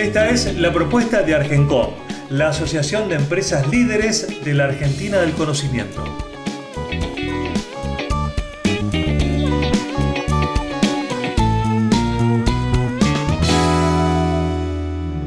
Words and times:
Esta 0.00 0.30
es 0.30 0.58
la 0.58 0.72
propuesta 0.72 1.22
de 1.22 1.34
Argencom, 1.34 1.92
la 2.30 2.48
Asociación 2.48 3.10
de 3.10 3.16
Empresas 3.16 3.68
Líderes 3.68 4.42
de 4.42 4.54
la 4.54 4.64
Argentina 4.64 5.18
del 5.18 5.32
Conocimiento. 5.32 6.02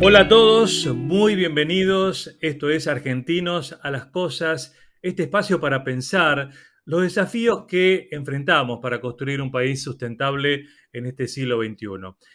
Hola 0.01 0.21
a 0.21 0.27
todos, 0.27 0.87
muy 0.87 1.35
bienvenidos. 1.35 2.35
Esto 2.41 2.71
es 2.71 2.87
Argentinos 2.87 3.77
a 3.83 3.91
las 3.91 4.07
Cosas, 4.07 4.75
este 5.03 5.21
espacio 5.21 5.61
para 5.61 5.83
pensar 5.83 6.49
los 6.85 7.01
desafíos 7.01 7.65
que 7.67 8.07
enfrentamos 8.11 8.79
para 8.81 8.99
construir 8.99 9.41
un 9.41 9.51
país 9.51 9.81
sustentable 9.83 10.65
en 10.91 11.05
este 11.05 11.27
siglo 11.27 11.61
XXI. 11.63 11.87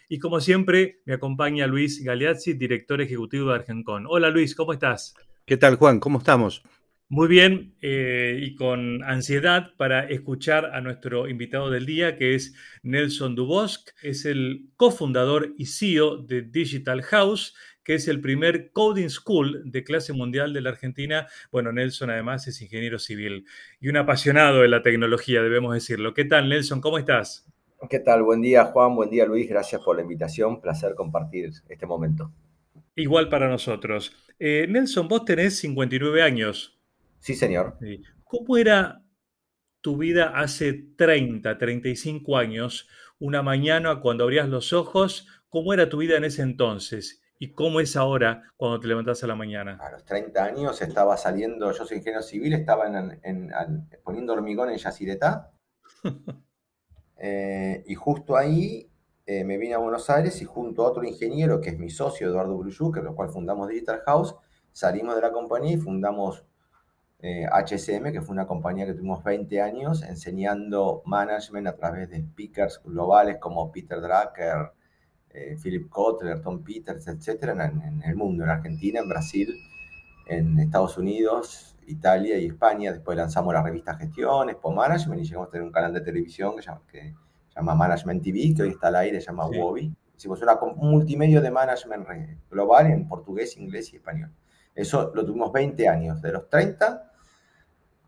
Y 0.09 0.19
como 0.19 0.39
siempre, 0.39 1.01
me 1.05 1.13
acompaña 1.13 1.67
Luis 1.67 2.03
Galeazzi, 2.03 2.53
director 2.53 3.01
ejecutivo 3.01 3.49
de 3.49 3.55
Argencon. 3.55 4.05
Hola 4.07 4.29
Luis, 4.29 4.55
¿cómo 4.55 4.73
estás? 4.73 5.13
¿Qué 5.45 5.57
tal 5.57 5.75
Juan? 5.75 5.99
¿Cómo 5.99 6.19
estamos? 6.19 6.63
Muy 7.11 7.27
bien 7.27 7.75
eh, 7.81 8.39
y 8.39 8.53
con 8.53 9.03
ansiedad 9.03 9.73
para 9.77 10.07
escuchar 10.07 10.65
a 10.75 10.81
nuestro 10.81 11.27
invitado 11.27 11.71
del 11.71 11.87
día, 11.87 12.15
que 12.15 12.35
es 12.35 12.53
Nelson 12.83 13.33
Dubosc. 13.33 13.89
Es 14.03 14.25
el 14.25 14.69
cofundador 14.75 15.55
y 15.57 15.65
CEO 15.65 16.17
de 16.17 16.43
Digital 16.43 17.01
House 17.01 17.55
que 17.83 17.95
es 17.95 18.07
el 18.07 18.21
primer 18.21 18.71
coding 18.71 19.09
school 19.09 19.63
de 19.65 19.83
clase 19.83 20.13
mundial 20.13 20.53
de 20.53 20.61
la 20.61 20.69
Argentina. 20.69 21.27
Bueno, 21.51 21.71
Nelson 21.71 22.09
además 22.09 22.47
es 22.47 22.61
ingeniero 22.61 22.99
civil 22.99 23.45
y 23.79 23.89
un 23.89 23.97
apasionado 23.97 24.61
de 24.61 24.67
la 24.67 24.81
tecnología, 24.81 25.41
debemos 25.41 25.73
decirlo. 25.73 26.13
¿Qué 26.13 26.25
tal, 26.25 26.49
Nelson? 26.49 26.81
¿Cómo 26.81 26.97
estás? 26.97 27.47
¿Qué 27.89 27.99
tal? 27.99 28.23
Buen 28.23 28.41
día, 28.41 28.65
Juan. 28.65 28.95
Buen 28.95 29.09
día, 29.09 29.25
Luis. 29.25 29.47
Gracias 29.47 29.81
por 29.81 29.95
la 29.95 30.01
invitación. 30.01 30.59
Placer 30.59 30.95
compartir 30.95 31.51
este 31.69 31.85
momento. 31.85 32.31
Igual 32.95 33.29
para 33.29 33.47
nosotros. 33.47 34.13
Eh, 34.37 34.67
Nelson, 34.69 35.07
vos 35.07 35.23
tenés 35.23 35.57
59 35.59 36.21
años. 36.21 36.77
Sí, 37.19 37.35
señor. 37.35 37.77
¿Cómo 38.25 38.57
era 38.57 39.01
tu 39.81 39.97
vida 39.97 40.33
hace 40.35 40.73
30, 40.73 41.57
35 41.57 42.37
años? 42.37 42.89
Una 43.17 43.41
mañana 43.41 44.01
cuando 44.01 44.25
abrías 44.25 44.49
los 44.49 44.73
ojos, 44.73 45.27
¿cómo 45.47 45.73
era 45.73 45.87
tu 45.87 45.97
vida 45.97 46.17
en 46.17 46.25
ese 46.25 46.41
entonces? 46.41 47.21
¿Y 47.41 47.53
cómo 47.53 47.79
es 47.79 47.95
ahora 47.95 48.43
cuando 48.57 48.81
te 48.81 48.87
levantas 48.87 49.23
a 49.23 49.27
la 49.27 49.35
mañana? 49.35 49.79
A 49.81 49.91
los 49.91 50.03
30 50.03 50.43
años 50.43 50.81
estaba 50.81 51.15
saliendo, 51.15 51.71
yo 51.71 51.85
soy 51.85 51.97
ingeniero 51.97 52.21
civil, 52.21 52.53
estaba 52.53 52.83
poniendo 54.03 54.33
hormigón 54.33 54.69
en 54.69 54.77
Yacyretá. 54.77 55.51
Eh, 57.21 57.83
y 57.85 57.95
justo 57.95 58.37
ahí 58.37 58.89
eh, 59.25 59.43
me 59.43 59.57
vine 59.57 59.73
a 59.73 59.77
Buenos 59.79 60.09
Aires 60.09 60.41
y 60.41 60.45
junto 60.45 60.85
a 60.85 60.87
otro 60.87 61.03
ingeniero 61.03 61.59
que 61.59 61.71
es 61.71 61.77
mi 61.77 61.89
socio, 61.89 62.29
Eduardo 62.29 62.57
Bruyú, 62.57 62.93
que 62.93 63.01
con 63.01 63.09
el 63.09 63.13
cual 63.13 63.27
fundamos 63.27 63.67
Digital 63.67 63.99
House, 64.05 64.37
salimos 64.71 65.15
de 65.15 65.21
la 65.23 65.33
compañía 65.33 65.73
y 65.73 65.77
fundamos 65.77 66.45
HCM, 67.21 68.05
eh, 68.05 68.11
que 68.13 68.21
fue 68.21 68.31
una 68.31 68.47
compañía 68.47 68.85
que 68.85 68.93
tuvimos 68.93 69.21
20 69.21 69.61
años 69.61 70.01
enseñando 70.03 71.01
management 71.03 71.67
a 71.67 71.75
través 71.75 72.09
de 72.09 72.21
speakers 72.21 72.81
globales 72.85 73.35
como 73.37 73.69
Peter 73.69 73.99
Drucker, 73.99 74.71
eh, 75.31 75.57
Philip 75.61 75.89
Kotler, 75.89 76.41
Tom 76.41 76.63
Peters, 76.63 77.07
etcétera, 77.07 77.53
en, 77.65 78.01
el 78.03 78.15
mundo, 78.15 78.43
en 78.43 78.49
Argentina, 78.49 78.99
en 78.99 79.09
Brasil, 79.09 79.55
en 80.27 80.59
Estados 80.59 80.97
Unidos, 80.97 81.75
Italia 81.87 82.37
y 82.37 82.47
España. 82.47 82.91
Después 82.91 83.17
lanzamos 83.17 83.53
la 83.53 83.61
revista 83.61 83.95
Gestión, 83.95 84.49
Expo 84.49 84.71
Management 84.71 85.21
y 85.21 85.25
llegamos 85.25 85.47
a 85.49 85.51
tener 85.51 85.65
un 85.65 85.71
canal 85.71 85.93
de 85.93 86.01
televisión 86.01 86.55
que 86.55 86.61
se 86.61 87.15
llama, 87.55 87.75
Management 87.75 88.23
TV, 88.23 88.53
que 88.55 88.63
hoy 88.63 88.69
está 88.69 88.87
al 88.87 88.95
aire, 88.97 89.19
se 89.19 89.27
llama 89.27 89.47
sí. 89.51 89.93
Hicimos 90.17 90.41
una, 90.41 90.59
un 90.59 90.91
multimedio 90.91 91.41
de 91.41 91.49
management 91.49 92.05
global 92.49 92.87
en 92.87 93.07
portugués, 93.07 93.55
inglés 93.57 93.93
y 93.93 93.97
español. 93.97 94.31
Eso 94.75 95.11
lo 95.15 95.25
tuvimos 95.25 95.51
20 95.53 95.87
años, 95.87 96.21
de 96.21 96.31
los 96.33 96.49
30 96.49 97.11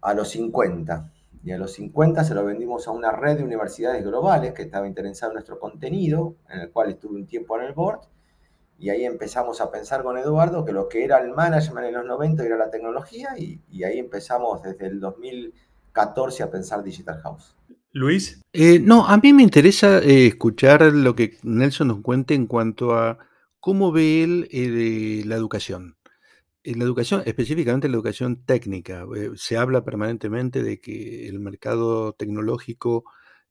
a 0.02 0.14
los 0.14 0.30
50 0.30 1.10
y 1.44 1.52
a 1.52 1.58
los 1.58 1.74
50 1.74 2.24
se 2.24 2.36
lo 2.36 2.46
vendimos 2.46 2.88
a 2.88 2.92
una 2.92 3.12
red 3.12 3.38
de 3.38 3.44
universidades 3.44 4.04
globales 4.04 4.54
que 4.54 4.64
estaba 4.64 4.88
interesada 4.88 5.32
en 5.32 5.36
nuestro 5.36 5.60
contenido, 5.60 6.36
en 6.50 6.62
el 6.62 6.72
cual 6.72 6.90
estuve 6.90 7.16
un 7.16 7.26
tiempo 7.26 7.58
en 7.58 7.66
el 7.66 7.74
board, 7.74 8.02
y 8.78 8.90
ahí 8.90 9.06
empezamos 9.06 9.62
a 9.62 9.72
pensar 9.72 10.04
con 10.04 10.18
Eduardo 10.18 10.66
que 10.66 10.72
lo 10.72 10.88
que 10.88 11.04
era 11.04 11.20
el 11.20 11.32
management 11.32 11.88
en 11.88 11.94
los 11.94 12.06
90 12.06 12.44
era 12.44 12.58
la 12.58 12.70
tecnología, 12.70 13.30
y, 13.38 13.60
ahí 13.84 14.00
empezamos 14.00 14.62
desde 14.62 14.88
el 14.88 15.00
2014 15.00 16.44
a 16.44 16.52
pensar 16.52 16.84
Digital 16.84 17.20
House. 17.22 17.56
Luis. 17.94 18.42
Eh, 18.54 18.80
no, 18.80 19.06
a 19.06 19.18
mí 19.18 19.34
me 19.34 19.44
interesa 19.44 20.00
eh, 20.00 20.28
escuchar 20.28 20.82
lo 20.82 21.16
que 21.16 21.38
Nelson 21.44 21.90
nos 21.90 22.02
cuente 22.02 22.34
en 22.36 22.48
cuanto 22.48 22.96
a 22.96 23.18
cómo 23.60 23.92
ve 23.92 24.24
él 24.24 24.48
eh, 24.52 25.24
la 25.26 25.36
educación. 25.36 25.98
En 26.64 26.78
la 26.78 26.86
educación, 26.86 27.24
específicamente 27.26 27.90
la 27.90 27.96
educación 27.96 28.44
técnica, 28.46 29.08
eh, 29.16 29.32
se 29.36 29.58
habla 29.58 29.84
permanentemente 29.84 30.62
de 30.62 30.80
que 30.80 31.28
el 31.28 31.40
mercado 31.40 32.14
tecnológico 32.14 33.04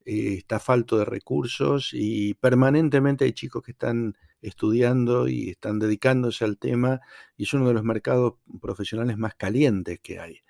eh, 0.05 0.35
está 0.37 0.59
falto 0.59 0.97
de 0.97 1.03
recursos 1.03 1.89
y 1.93 2.35
permanentemente 2.35 3.25
hay 3.25 3.33
chicos 3.33 3.63
que 3.63 3.71
están 3.71 4.15
estudiando 4.41 5.27
y 5.27 5.49
están 5.49 5.77
dedicándose 5.79 6.45
al 6.45 6.57
tema 6.57 7.01
y 7.35 7.43
es 7.43 7.53
uno 7.53 7.67
de 7.67 7.73
los 7.73 7.83
mercados 7.83 8.35
profesionales 8.61 9.17
más 9.17 9.35
calientes 9.35 9.99
que 9.99 10.19
hay. 10.19 10.41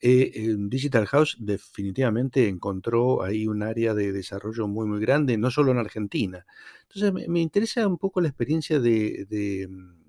Eh, 0.00 0.54
Digital 0.58 1.06
House 1.06 1.36
definitivamente 1.40 2.48
encontró 2.48 3.22
ahí 3.24 3.48
un 3.48 3.62
área 3.64 3.92
de 3.94 4.12
desarrollo 4.12 4.68
muy, 4.68 4.86
muy 4.86 5.00
grande, 5.00 5.36
no 5.36 5.50
solo 5.50 5.72
en 5.72 5.78
Argentina. 5.78 6.46
Entonces, 6.82 7.28
me, 7.28 7.40
interesa 7.40 7.88
un 7.88 7.98
poco 7.98 8.20
la 8.20 8.28
experiencia 8.28 8.78
de 8.80 9.66
mm, 9.68 10.03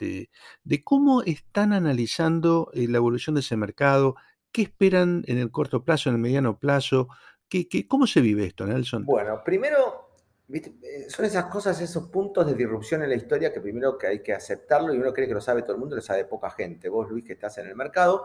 este, 0.00 0.30
de 0.64 0.82
cómo 0.82 1.22
están 1.22 1.72
analizando 1.72 2.70
eh, 2.72 2.86
la 2.88 2.98
evolución 2.98 3.34
de 3.34 3.40
ese 3.40 3.56
mercado, 3.56 4.16
qué 4.52 4.62
esperan 4.62 5.22
en 5.26 5.38
el 5.38 5.50
corto 5.50 5.84
plazo, 5.84 6.08
en 6.08 6.16
el 6.16 6.20
mediano 6.20 6.58
plazo, 6.58 7.08
¿Qué, 7.48 7.66
cómo 7.88 8.06
se 8.06 8.20
vive 8.20 8.46
esto, 8.46 8.64
Nelson? 8.64 9.04
Bueno, 9.04 9.42
primero, 9.44 10.12
eh, 10.52 11.06
son 11.08 11.24
esas 11.24 11.46
cosas, 11.46 11.80
esos 11.80 12.06
puntos 12.08 12.46
de 12.46 12.54
disrupción 12.54 13.02
en 13.02 13.08
la 13.08 13.16
historia 13.16 13.52
que 13.52 13.60
primero 13.60 13.98
que 13.98 14.06
hay 14.06 14.22
que 14.22 14.32
aceptarlo 14.32 14.94
y 14.94 14.98
uno 14.98 15.12
cree 15.12 15.26
que 15.26 15.34
lo 15.34 15.40
sabe 15.40 15.62
todo 15.62 15.72
el 15.72 15.80
mundo, 15.80 15.96
lo 15.96 16.02
sabe 16.02 16.24
poca 16.24 16.50
gente. 16.50 16.88
Vos, 16.88 17.10
Luis, 17.10 17.24
que 17.24 17.32
estás 17.32 17.58
en 17.58 17.66
el 17.66 17.74
mercado, 17.74 18.24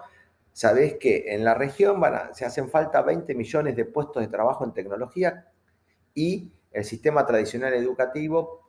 sabés 0.53 0.97
que 0.99 1.33
en 1.33 1.43
la 1.43 1.55
región 1.55 1.99
se 2.33 2.45
hacen 2.45 2.69
falta 2.69 3.01
20 3.01 3.33
millones 3.33 3.75
de 3.75 3.85
puestos 3.85 4.21
de 4.21 4.27
trabajo 4.27 4.63
en 4.63 4.73
tecnología 4.73 5.47
y 6.13 6.51
el 6.71 6.85
sistema 6.85 7.25
tradicional 7.25 7.73
educativo 7.73 8.64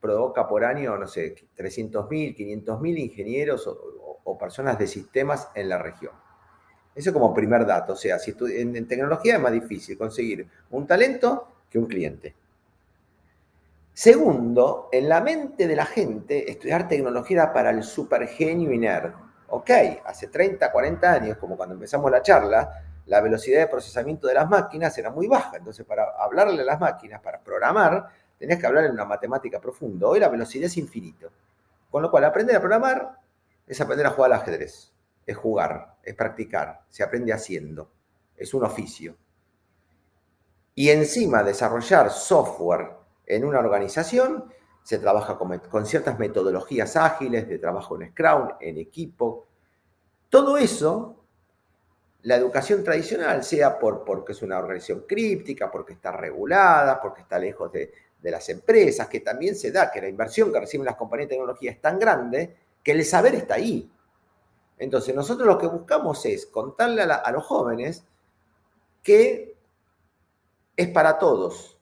provoca 0.00 0.46
por 0.46 0.64
año, 0.64 0.96
no 0.96 1.06
sé, 1.06 1.34
300.000, 1.56 2.36
500.000 2.36 2.98
ingenieros 2.98 3.66
o, 3.66 4.38
personas 4.38 4.78
de 4.78 4.86
sistemas 4.86 5.48
en 5.54 5.68
la 5.68 5.78
región. 5.78 6.12
Eso 6.94 7.12
como 7.12 7.34
primer 7.34 7.66
dato. 7.66 7.94
O 7.94 7.96
sea, 7.96 8.18
si 8.18 8.36
en, 8.54 8.86
tecnología 8.86 9.34
es 9.34 9.40
más 9.40 9.52
difícil 9.52 9.96
conseguir 9.96 10.46
un 10.70 10.86
talento 10.86 11.48
que 11.68 11.78
un 11.78 11.86
cliente. 11.86 12.36
Segundo, 13.92 14.90
en 14.92 15.08
la 15.08 15.20
mente 15.22 15.66
de 15.66 15.74
la 15.74 15.86
gente, 15.86 16.48
estudiar 16.48 16.86
tecnología 16.86 17.52
para 17.52 17.70
el 17.70 17.82
supergenio 17.82 18.70
y 18.70 18.78
nerd. 18.78 19.12
Ok, 19.48 19.70
hace 20.04 20.28
30, 20.28 20.70
40 20.70 21.12
años, 21.12 21.38
como 21.38 21.56
cuando 21.56 21.74
empezamos 21.74 22.10
la 22.10 22.22
charla, 22.22 22.84
la 23.06 23.20
velocidad 23.20 23.60
de 23.60 23.66
procesamiento 23.66 24.28
de 24.28 24.34
las 24.34 24.48
máquinas 24.48 24.96
era 24.98 25.10
muy 25.10 25.26
baja. 25.26 25.56
Entonces, 25.56 25.84
para 25.86 26.04
hablarle 26.18 26.62
a 26.62 26.64
las 26.64 26.78
máquinas, 26.78 27.20
para 27.20 27.40
programar, 27.40 28.08
tenías 28.38 28.58
que 28.58 28.66
hablar 28.66 28.84
en 28.84 28.92
una 28.92 29.04
matemática 29.04 29.60
profunda. 29.60 30.06
Hoy 30.06 30.20
la 30.20 30.28
velocidad 30.28 30.66
es 30.66 30.76
infinito. 30.76 31.30
Con 31.90 32.02
lo 32.02 32.10
cual, 32.10 32.24
aprender 32.24 32.56
a 32.56 32.60
programar 32.60 33.18
es 33.66 33.80
aprender 33.80 34.06
a 34.06 34.10
jugar 34.10 34.32
al 34.32 34.40
ajedrez, 34.40 34.92
es 35.26 35.36
jugar, 35.36 35.96
es 36.02 36.14
practicar, 36.14 36.82
se 36.88 37.02
aprende 37.02 37.32
haciendo, 37.32 37.90
es 38.36 38.54
un 38.54 38.64
oficio. 38.64 39.16
Y 40.74 40.90
encima, 40.90 41.42
desarrollar 41.42 42.10
software 42.10 42.90
en 43.26 43.44
una 43.44 43.58
organización, 43.58 44.52
se 44.82 44.98
trabaja 44.98 45.36
con, 45.36 45.86
ciertas 45.86 46.18
metodologías 46.18 46.96
ágiles 46.96 47.46
de 47.48 47.58
trabajo 47.58 48.00
en 48.00 48.10
Scrum, 48.10 48.48
en 48.60 48.78
equipo. 48.78 49.46
Todo 50.30 50.56
eso 50.56 51.18
la 52.22 52.36
educación 52.36 52.82
tradicional, 52.82 53.44
sea 53.44 53.78
por, 53.78 54.04
porque 54.04 54.32
es 54.32 54.42
una 54.42 54.58
organización 54.58 55.04
críptica, 55.06 55.70
porque 55.70 55.92
está 55.92 56.10
regulada, 56.10 57.00
porque 57.00 57.22
está 57.22 57.38
lejos 57.38 57.72
de, 57.72 57.92
de 58.20 58.30
las 58.30 58.48
empresas, 58.48 59.08
que 59.08 59.20
también 59.20 59.54
se 59.54 59.70
da, 59.70 59.90
que 59.90 60.00
la 60.00 60.08
inversión 60.08 60.52
que 60.52 60.60
reciben 60.60 60.84
las 60.84 60.96
compañías 60.96 61.28
de 61.28 61.36
tecnología 61.36 61.70
es 61.70 61.80
tan 61.80 61.98
grande 61.98 62.56
que 62.82 62.92
el 62.92 63.04
saber 63.04 63.34
está 63.34 63.54
ahí. 63.54 63.90
Entonces, 64.78 65.14
nosotros 65.14 65.46
lo 65.46 65.58
que 65.58 65.66
buscamos 65.66 66.24
es 66.26 66.46
contarle 66.46 67.02
a, 67.02 67.30
los 67.32 67.44
jóvenes 67.44 68.04
que 69.02 69.56
es 70.76 70.88
para 70.88 71.18
todos, 71.18 71.78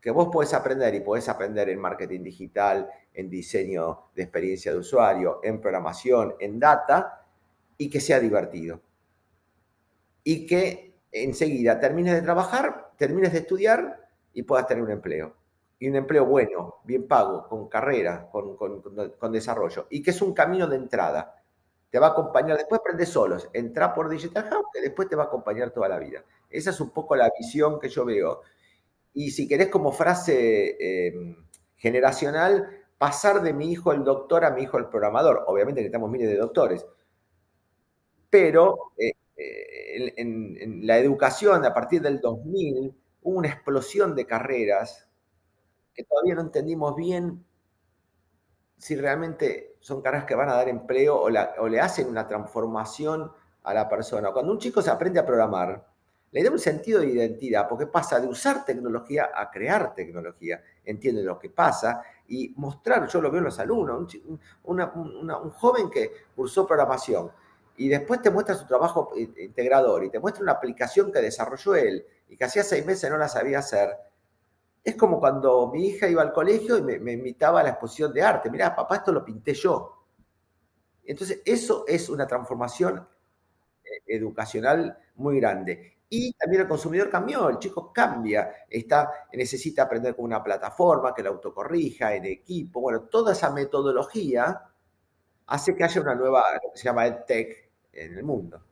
que 0.00 0.10
vos 0.10 0.28
podés 0.32 0.54
aprender 0.54 0.94
y 0.94 1.00
podés 1.00 1.28
aprender 1.28 1.68
en 1.68 1.78
marketing 1.78 2.22
digital, 2.22 2.88
en 3.12 3.28
diseño 3.28 4.04
de 4.14 4.22
experiencia 4.22 4.72
de 4.72 4.78
usuario, 4.78 5.40
en 5.42 5.60
programación, 5.60 6.34
en 6.38 6.58
data, 6.58 7.26
y 7.76 7.90
que 7.90 8.00
sea 8.00 8.18
divertido. 8.18 8.80
Y 10.24 10.46
que 10.46 10.94
enseguida 11.12 11.78
termines 11.78 12.14
de 12.14 12.22
trabajar, 12.22 12.92
termines 12.96 13.32
de 13.32 13.38
estudiar 13.40 14.08
y 14.32 14.42
puedas 14.42 14.66
tener 14.66 14.82
un 14.82 14.90
empleo. 14.90 15.37
Y 15.78 15.88
un 15.88 15.96
empleo 15.96 16.26
bueno, 16.26 16.76
bien 16.84 17.06
pago, 17.06 17.46
con 17.48 17.68
carrera, 17.68 18.28
con, 18.30 18.56
con 18.56 19.32
desarrollo. 19.32 19.86
Y 19.90 20.02
que 20.02 20.10
es 20.10 20.20
un 20.20 20.34
camino 20.34 20.66
de 20.66 20.76
entrada 20.76 21.38
te 21.90 21.98
va 21.98 22.08
a 22.08 22.10
acompañar, 22.10 22.56
después 22.56 22.80
aprendes 22.80 23.08
solos, 23.08 23.48
entra 23.52 23.94
por 23.94 24.08
Digital 24.08 24.44
House, 24.50 24.66
que 24.72 24.80
después 24.80 25.08
te 25.08 25.16
va 25.16 25.24
a 25.24 25.26
acompañar 25.26 25.70
toda 25.70 25.88
la 25.88 25.98
vida. 25.98 26.22
Esa 26.50 26.70
es 26.70 26.80
un 26.80 26.90
poco 26.90 27.16
la 27.16 27.30
visión 27.38 27.80
que 27.80 27.88
yo 27.88 28.04
veo. 28.04 28.42
Y 29.14 29.30
si 29.30 29.48
querés 29.48 29.68
como 29.68 29.90
frase 29.92 30.76
em, 30.78 31.36
generacional, 31.76 32.68
pasar 32.98 33.42
de 33.42 33.54
mi 33.54 33.72
hijo 33.72 33.92
el 33.92 34.04
doctor 34.04 34.44
a 34.44 34.50
mi 34.50 34.62
hijo 34.62 34.76
el 34.76 34.88
programador. 34.88 35.44
Obviamente 35.46 35.80
necesitamos 35.80 36.10
miles 36.10 36.28
de 36.28 36.36
doctores. 36.36 36.86
Pero 38.28 38.92
eh, 38.98 39.12
eh, 39.36 40.14
en, 40.18 40.86
la 40.86 40.98
educación, 40.98 41.64
a 41.64 41.72
partir 41.72 42.02
del 42.02 42.20
2000, 42.20 42.94
hubo 43.22 43.38
una 43.38 43.48
explosión 43.48 44.14
de 44.14 44.26
carreras 44.26 45.07
que 45.98 46.04
todavía 46.04 46.36
no 46.36 46.42
entendimos 46.42 46.94
bien 46.94 47.44
si 48.76 48.94
realmente 48.94 49.74
son 49.80 50.00
carreras 50.00 50.26
que 50.26 50.36
van 50.36 50.48
a 50.48 50.54
dar 50.54 50.68
empleo 50.68 51.20
o, 51.20 51.28
le 51.28 51.80
hacen 51.80 52.06
una 52.06 52.24
transformación 52.24 53.32
a 53.64 53.74
la 53.74 53.88
persona. 53.88 54.30
Cuando 54.30 54.52
un 54.52 54.60
chico 54.60 54.80
se 54.80 54.92
aprende 54.92 55.18
a 55.18 55.26
programar, 55.26 55.84
le 56.30 56.44
da 56.44 56.52
un 56.52 56.60
sentido 56.60 57.00
de 57.00 57.08
identidad, 57.08 57.66
porque 57.66 57.88
pasa 57.88 58.20
de 58.20 58.28
usar 58.28 58.64
tecnología 58.64 59.30
a 59.34 59.50
crear 59.50 59.92
tecnología, 59.92 60.62
entiende 60.84 61.24
lo 61.24 61.36
que 61.36 61.50
pasa 61.50 62.00
y 62.28 62.54
mostrar, 62.56 63.08
yo 63.08 63.20
lo 63.20 63.32
veo 63.32 63.38
en 63.38 63.46
los 63.46 63.58
alumnos, 63.58 64.14
un, 64.62 64.80
un 64.80 65.50
joven 65.50 65.90
que 65.90 66.12
cursó 66.36 66.64
programación 66.64 67.32
y 67.76 67.88
después 67.88 68.22
te 68.22 68.30
muestra 68.30 68.54
su 68.54 68.68
trabajo 68.68 69.10
integrador 69.16 70.04
y 70.04 70.10
te 70.10 70.20
muestra 70.20 70.44
una 70.44 70.52
aplicación 70.52 71.10
que 71.10 71.20
desarrolló 71.20 71.74
él 71.74 72.06
y 72.28 72.36
que 72.36 72.44
hacía 72.44 72.62
seis 72.62 72.86
meses 72.86 73.10
no 73.10 73.18
la 73.18 73.28
sabía 73.28 73.58
hacer, 73.58 73.96
es 74.88 74.96
como 74.96 75.20
cuando 75.20 75.70
mi 75.72 75.86
hija 75.86 76.08
iba 76.08 76.22
al 76.22 76.32
colegio 76.32 76.78
y 76.78 76.82
me, 76.82 77.12
invitaba 77.12 77.60
a 77.60 77.62
la 77.62 77.70
exposición 77.70 78.12
de 78.12 78.22
arte. 78.22 78.50
Mirá, 78.50 78.74
papá, 78.74 78.96
esto 78.96 79.12
lo 79.12 79.24
pinté 79.24 79.54
yo. 79.54 80.06
Entonces, 81.04 81.42
eso 81.44 81.84
es 81.86 82.08
una 82.08 82.26
transformación 82.26 83.06
eh, 83.84 83.88
educacional 84.06 84.98
muy 85.16 85.40
grande. 85.40 85.98
Y 86.10 86.32
también 86.32 86.62
el 86.62 86.68
consumidor 86.68 87.10
cambió, 87.10 87.50
el 87.50 87.58
chico 87.58 87.92
cambia, 87.92 88.66
está, 88.68 89.26
necesita 89.32 89.82
aprender 89.82 90.16
con 90.16 90.24
una 90.24 90.42
plataforma 90.42 91.14
que 91.14 91.22
lo 91.22 91.30
autocorrija, 91.30 92.14
en 92.14 92.24
equipo. 92.24 92.80
Bueno, 92.80 93.02
toda 93.02 93.32
esa 93.32 93.50
metodología 93.50 94.62
hace 95.46 95.74
que 95.74 95.84
haya 95.84 96.00
una 96.00 96.14
nueva, 96.14 96.44
lo 96.62 96.72
que 96.72 96.78
se 96.78 96.84
llama 96.84 97.06
EdTech 97.06 97.70
en 97.92 98.16
el 98.16 98.24
mundo. 98.24 98.62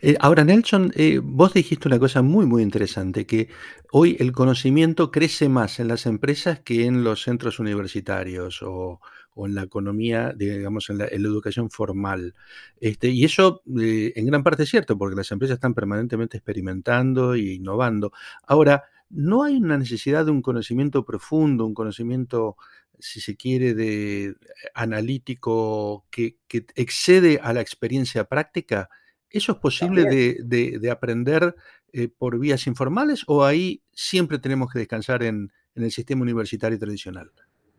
Eh, 0.00 0.16
ahora, 0.20 0.44
Nelson, 0.44 0.92
eh, 0.96 1.20
vos 1.22 1.54
dijiste 1.54 1.88
una 1.88 1.98
cosa 1.98 2.22
muy, 2.22 2.46
muy 2.46 2.62
interesante, 2.62 3.26
que 3.26 3.48
hoy 3.92 4.16
el 4.18 4.32
conocimiento 4.32 5.10
crece 5.10 5.48
más 5.48 5.78
en 5.80 5.88
las 5.88 6.06
empresas 6.06 6.60
que 6.60 6.86
en 6.86 7.04
los 7.04 7.22
centros 7.22 7.60
universitarios 7.60 8.62
o, 8.62 9.00
en 9.36 9.54
la 9.54 9.62
economía, 9.62 10.32
digamos, 10.36 10.90
en 10.90 10.98
la, 10.98 11.06
educación 11.06 11.70
formal. 11.70 12.34
Este, 12.80 13.08
y 13.08 13.24
eso 13.24 13.62
eh, 13.78 14.12
en 14.16 14.26
gran 14.26 14.42
parte 14.42 14.64
es 14.64 14.70
cierto, 14.70 14.98
porque 14.98 15.16
las 15.16 15.30
empresas 15.30 15.56
están 15.56 15.74
permanentemente 15.74 16.36
experimentando 16.38 17.34
e 17.34 17.54
innovando. 17.54 18.12
Ahora, 18.46 18.84
no 19.10 19.44
hay 19.44 19.56
una 19.56 19.78
necesidad 19.78 20.24
de 20.24 20.32
un 20.32 20.42
conocimiento 20.42 21.04
profundo, 21.04 21.64
un 21.64 21.74
conocimiento 21.74 22.56
si 22.98 23.20
se 23.20 23.36
quiere, 23.36 23.74
de 23.74 24.36
analítico 24.74 26.06
que, 26.10 26.38
que 26.48 26.66
excede 26.74 27.38
a 27.42 27.52
la 27.52 27.60
experiencia 27.60 28.24
práctica. 28.24 28.88
¿Eso 29.36 29.52
es 29.52 29.58
posible 29.58 30.04
de, 30.04 30.90
aprender 30.90 31.54
eh, 31.92 32.08
por 32.08 32.38
vías 32.38 32.66
informales 32.66 33.22
o 33.26 33.44
ahí 33.44 33.82
siempre 33.92 34.38
tenemos 34.38 34.72
que 34.72 34.78
descansar 34.78 35.22
en, 35.22 35.52
el 35.74 35.92
sistema 35.92 36.22
universitario 36.22 36.78
tradicional? 36.78 37.30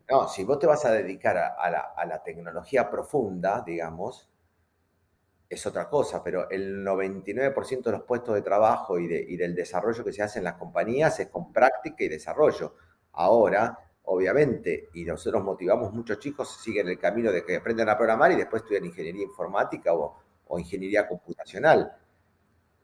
No, 0.08 0.28
si 0.28 0.44
vos 0.44 0.60
te 0.60 0.68
vas 0.68 0.84
a 0.84 0.92
dedicar 0.92 1.36
a, 1.36 1.68
la, 2.06 2.22
tecnología 2.22 2.88
profunda, 2.88 3.64
digamos, 3.66 4.30
es 5.48 5.66
otra 5.66 5.88
cosa, 5.88 6.22
pero 6.22 6.48
el 6.48 6.84
99% 6.86 7.82
de 7.82 7.90
los 7.90 8.02
puestos 8.02 8.36
de 8.36 8.42
trabajo 8.42 9.00
y, 9.00 9.06
y, 9.06 9.36
del 9.36 9.56
desarrollo 9.56 10.04
que 10.04 10.12
se 10.12 10.22
hace 10.22 10.38
en 10.38 10.44
las 10.44 10.54
compañías 10.54 11.18
es 11.18 11.26
con 11.26 11.52
práctica 11.52 12.04
y 12.04 12.08
desarrollo. 12.08 12.76
Ahora, 13.14 13.76
obviamente, 14.04 14.90
y 14.94 15.04
nosotros 15.04 15.42
motivamos 15.42 15.92
muchos 15.92 16.20
chicos, 16.20 16.60
siguen 16.62 16.86
el 16.86 17.00
camino 17.00 17.32
de 17.32 17.44
que 17.44 17.56
aprendan 17.56 17.88
a 17.88 17.98
programar 17.98 18.30
y 18.30 18.36
después 18.36 18.62
estudian 18.62 18.84
ingeniería 18.84 19.24
informática 19.24 19.92
o, 19.92 20.27
o 20.48 20.58
ingeniería 20.58 21.06
computacional. 21.06 21.92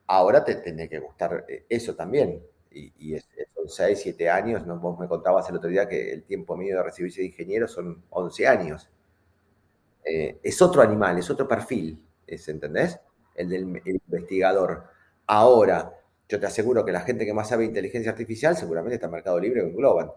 Ahora 0.07 0.43
te 0.43 0.55
tendría 0.55 0.87
que 0.87 0.99
gustar 0.99 1.45
eh, 1.47 1.65
eso 1.69 1.95
también. 1.95 2.41
Y, 2.71 3.17
son 3.55 3.69
6, 3.69 3.99
7 4.01 4.29
años. 4.29 4.65
Vos 4.65 4.99
me 4.99 5.07
contabas 5.07 5.49
el 5.49 5.55
otro 5.57 5.69
día 5.69 5.87
que 5.87 6.11
el 6.11 6.23
tiempo 6.23 6.57
medio 6.57 6.77
de 6.77 6.83
recibirse 6.83 7.21
de 7.21 7.27
ingeniero 7.27 7.67
son 7.67 8.03
11 8.09 8.47
años. 8.47 8.89
Eh, 10.03 10.39
es 10.43 10.61
otro 10.61 10.81
animal, 10.81 11.17
es 11.17 11.29
otro 11.29 11.47
perfil, 11.47 12.03
¿es, 12.27 12.47
¿entendés? 12.49 12.99
El 13.33 13.49
del 13.49 13.81
investigador. 13.85 14.83
Ahora, 15.25 15.93
yo 16.27 16.39
te 16.39 16.45
aseguro 16.45 16.85
que 16.85 16.91
la 16.91 17.01
gente 17.01 17.25
que 17.25 17.33
más 17.33 17.49
sabe 17.49 17.65
inteligencia 17.65 18.11
artificial 18.11 18.55
seguramente 18.55 18.95
está 18.95 19.07
en 19.07 19.13
Mercado 19.13 19.39
Libre 19.39 19.61
o 19.61 19.65
en 19.65 19.75
Global, 19.75 20.11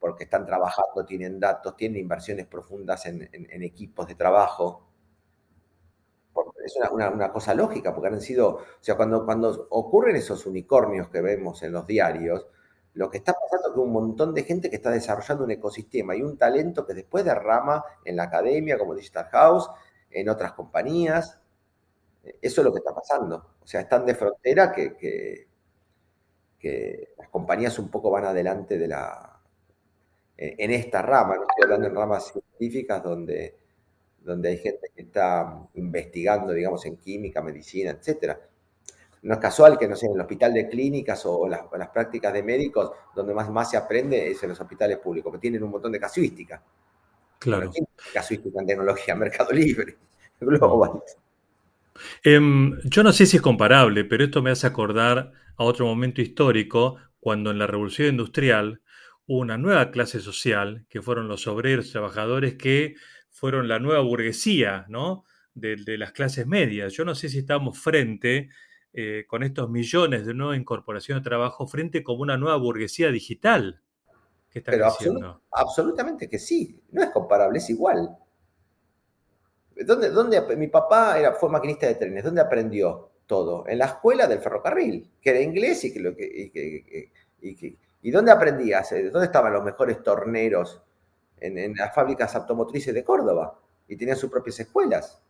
porque 0.00 0.24
están 0.24 0.46
trabajando, 0.46 1.04
tienen 1.04 1.38
datos, 1.38 1.76
tienen 1.76 2.00
inversiones 2.00 2.46
profundas 2.46 3.06
en 3.06 3.62
equipos 3.62 4.08
de 4.08 4.14
trabajo, 4.14 4.89
es 6.64 6.76
una, 6.92 7.32
cosa 7.32 7.54
lógica, 7.54 7.94
porque 7.94 8.08
han 8.08 8.20
sido, 8.20 8.48
o 8.56 8.62
sea, 8.80 8.96
cuando, 8.96 9.24
cuando 9.24 9.66
ocurren 9.70 10.16
esos 10.16 10.46
unicornios 10.46 11.08
que 11.08 11.20
vemos 11.20 11.62
en 11.62 11.72
los 11.72 11.86
diarios, 11.86 12.46
lo 12.94 13.10
que 13.10 13.18
está 13.18 13.32
pasando 13.32 13.68
es 13.68 13.74
que 13.74 13.80
un 13.80 13.92
montón 13.92 14.34
de 14.34 14.42
gente 14.42 14.68
que 14.68 14.76
está 14.76 14.90
desarrollando 14.90 15.44
un 15.44 15.50
ecosistema 15.52 16.16
y 16.16 16.22
un 16.22 16.36
talento 16.36 16.86
que 16.86 16.94
después 16.94 17.24
derrama 17.24 17.84
en 18.04 18.16
la 18.16 18.24
academia, 18.24 18.78
como 18.78 18.94
Digital 18.94 19.26
House, 19.30 19.70
en 20.10 20.28
otras 20.28 20.52
compañías. 20.52 21.40
Eso 22.42 22.60
es 22.60 22.64
lo 22.64 22.72
que 22.72 22.78
está 22.78 22.94
pasando. 22.94 23.54
O 23.60 23.66
sea, 23.66 23.82
están 23.82 24.04
de 24.04 24.14
frontera 24.14 24.72
que, 24.72 24.96
que, 24.96 25.48
que 26.58 27.14
las 27.16 27.28
compañías 27.28 27.78
un 27.78 27.90
poco 27.90 28.10
van 28.10 28.24
adelante 28.24 28.76
de 28.76 28.88
la, 28.88 29.40
en 30.40 30.70
esta 30.70 31.02
rama, 31.02 31.36
no 31.36 31.42
estoy 31.42 31.64
hablando 31.64 31.86
en 31.86 31.94
ramas 31.94 32.32
científicas 32.32 33.02
donde 33.02 33.59
donde 34.20 34.50
hay 34.50 34.58
gente 34.58 34.90
que 34.94 35.02
está 35.02 35.60
investigando, 35.74 36.52
digamos, 36.52 36.84
en 36.86 36.96
química, 36.96 37.42
medicina, 37.42 37.90
etc. 37.90 38.36
No 39.22 39.34
es 39.34 39.40
casual 39.40 39.78
que, 39.78 39.88
no 39.88 39.96
sé, 39.96 40.06
en 40.06 40.14
el 40.14 40.20
hospital 40.20 40.54
de 40.54 40.68
clínicas 40.68 41.24
o 41.26 41.48
las, 41.48 41.62
prácticas 41.92 42.32
de 42.32 42.42
médicos, 42.42 42.90
donde 43.14 43.34
más, 43.34 43.50
más 43.50 43.70
se 43.70 43.76
aprende 43.76 44.30
es 44.30 44.42
en 44.42 44.50
los 44.50 44.60
hospitales 44.60 44.98
públicos, 44.98 45.32
que 45.32 45.38
tienen 45.38 45.62
un 45.62 45.70
montón 45.70 45.92
de 45.92 46.00
casuística. 46.00 46.62
Claro. 47.38 47.72
Casuística 48.12 48.60
en 48.60 48.66
tecnología, 48.66 49.14
Mercado 49.16 49.52
Libre, 49.52 49.96
global. 50.40 51.02
Em, 52.22 52.78
yo 52.84 53.02
no 53.02 53.12
sé 53.12 53.26
si 53.26 53.36
es 53.36 53.42
comparable, 53.42 54.04
pero 54.04 54.24
esto 54.24 54.42
me 54.42 54.50
hace 54.50 54.66
acordar 54.66 55.32
a 55.56 55.64
otro 55.64 55.86
momento 55.86 56.22
histórico, 56.22 56.96
cuando 57.18 57.50
en 57.50 57.58
la 57.58 57.66
Revolución 57.66 58.08
Industrial 58.08 58.80
hubo 59.26 59.40
una 59.40 59.58
nueva 59.58 59.90
clase 59.90 60.20
social, 60.20 60.86
que 60.88 61.02
fueron 61.02 61.28
los 61.28 61.46
obreros, 61.46 61.92
trabajadores 61.92 62.54
que 62.54 62.94
fueron 63.30 63.68
la 63.68 63.78
nueva 63.78 64.00
burguesía, 64.00 64.86
¿no? 64.88 65.24
De, 65.54 65.76
las 65.98 66.12
clases 66.12 66.46
medias. 66.46 66.92
Yo 66.92 67.04
no 67.04 67.14
sé 67.14 67.28
si 67.28 67.38
estamos 67.38 67.78
frente, 67.78 68.48
eh, 68.92 69.24
con 69.26 69.42
estos 69.42 69.68
millones 69.70 70.26
de 70.26 70.34
nueva 70.34 70.56
incorporación 70.56 71.18
de 71.18 71.24
trabajo, 71.24 71.66
frente 71.66 72.02
como 72.02 72.22
una 72.22 72.36
nueva 72.36 72.56
burguesía 72.56 73.10
digital. 73.10 73.82
que 74.50 74.60
está 74.60 74.72
Pero 74.72 74.86
absolutamente 75.50 76.28
que 76.28 76.38
sí, 76.38 76.82
no 76.92 77.02
es 77.02 77.10
comparable, 77.10 77.58
es 77.58 77.70
igual. 77.70 78.16
¿Dónde, 79.86 80.10
dónde, 80.10 80.56
mi 80.56 80.68
papá 80.68 81.18
era, 81.18 81.32
fue 81.32 81.48
maquinista 81.48 81.86
de 81.86 81.94
trenes, 81.94 82.24
¿dónde 82.24 82.40
aprendió 82.40 83.10
todo? 83.26 83.66
En 83.66 83.78
la 83.78 83.86
escuela 83.86 84.26
del 84.26 84.40
ferrocarril, 84.40 85.10
que 85.20 85.30
era 85.30 85.40
inglés 85.40 85.84
y 85.84 85.92
que... 85.92 86.00
Lo 86.00 86.14
que 86.14 86.92
y, 87.42 87.78
¿Y 88.02 88.10
dónde 88.10 88.32
aprendías? 88.32 88.90
¿Dónde 89.12 89.26
estaban 89.26 89.52
los 89.52 89.62
mejores 89.62 90.02
torneros 90.02 90.82
en, 91.40 91.74
las 91.74 91.94
fábricas 91.94 92.34
automotrices 92.34 92.94
de 92.94 93.04
Córdoba 93.04 93.58
y 93.88 93.96
tenían 93.96 94.16
sus 94.16 94.30
propias 94.30 94.60
escuelas. 94.60 95.22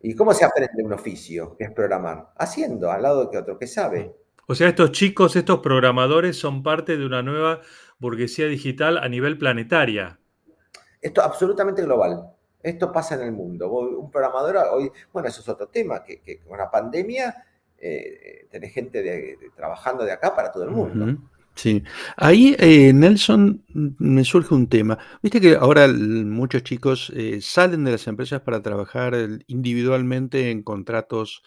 ¿Y 0.00 0.14
cómo 0.14 0.34
se 0.34 0.44
aprende 0.44 0.84
un 0.84 0.92
oficio, 0.92 1.56
que 1.56 1.64
es 1.64 1.72
programar? 1.72 2.32
Haciendo, 2.36 2.90
al 2.90 3.02
lado 3.02 3.24
de 3.24 3.30
que 3.30 3.38
otro 3.38 3.58
que 3.58 3.66
sabe. 3.66 4.14
O 4.46 4.54
sea, 4.54 4.68
estos 4.68 4.92
chicos, 4.92 5.34
estos 5.36 5.60
programadores 5.60 6.38
son 6.38 6.62
parte 6.62 6.98
de 6.98 7.06
una 7.06 7.22
nueva 7.22 7.62
burguesía 7.98 8.46
digital 8.46 8.98
a 8.98 9.08
nivel 9.08 9.38
planetaria. 9.38 10.18
Esto 11.00 11.22
es 11.22 11.26
absolutamente 11.26 11.82
global. 11.82 12.30
Esto 12.62 12.92
pasa 12.92 13.14
en 13.14 13.22
el 13.22 13.32
mundo. 13.32 13.70
Un 13.70 14.10
programador 14.10 14.56
hoy, 14.72 14.90
bueno, 15.12 15.28
eso 15.28 15.40
es 15.40 15.48
otro 15.48 15.68
tema, 15.68 16.02
que, 16.04 16.40
con 16.46 16.58
la 16.58 16.70
pandemia 16.70 17.46
eh, 17.78 18.46
tenés 18.50 18.72
gente 18.72 19.38
trabajando 19.54 20.04
de 20.04 20.12
acá 20.12 20.34
para 20.34 20.50
todo 20.50 20.64
el 20.64 20.70
mundo. 20.70 21.18
Sí, 21.54 21.82
ahí 22.16 22.56
eh, 22.58 22.92
Nelson 22.92 23.64
me 23.98 24.24
surge 24.24 24.54
un 24.54 24.68
tema. 24.68 24.98
Viste 25.22 25.40
que 25.40 25.54
ahora 25.54 25.86
muchos 25.88 26.64
chicos 26.64 27.12
eh, 27.14 27.40
salen 27.40 27.84
de 27.84 27.92
las 27.92 28.06
empresas 28.08 28.40
para 28.42 28.60
trabajar 28.60 29.14
individualmente 29.46 30.50
en 30.50 30.62
contratos 30.62 31.42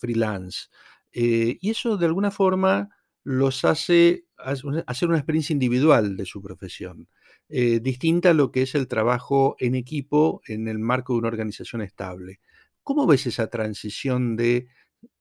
freelance. 0.00 0.68
y 1.12 1.70
eso 1.70 1.96
de 1.98 2.06
alguna 2.06 2.30
forma 2.30 2.88
los 3.24 3.64
hace 3.64 4.26
hacer 4.36 5.08
una 5.08 5.18
experiencia 5.18 5.52
individual 5.52 6.16
de 6.16 6.24
su 6.24 6.42
profesión. 6.42 7.08
Eh, 7.48 7.80
distinta 7.80 8.30
a 8.30 8.34
lo 8.34 8.50
que 8.50 8.62
es 8.62 8.74
el 8.74 8.88
trabajo 8.88 9.56
en 9.58 9.74
equipo 9.74 10.40
en 10.46 10.66
el 10.66 10.78
marco 10.78 11.12
de 11.12 11.18
una 11.20 11.28
organización 11.28 11.82
estable. 11.82 12.40
¿Cómo 12.82 13.06
ves 13.06 13.26
esa 13.26 13.48
transición 13.48 14.36
de 14.36 14.68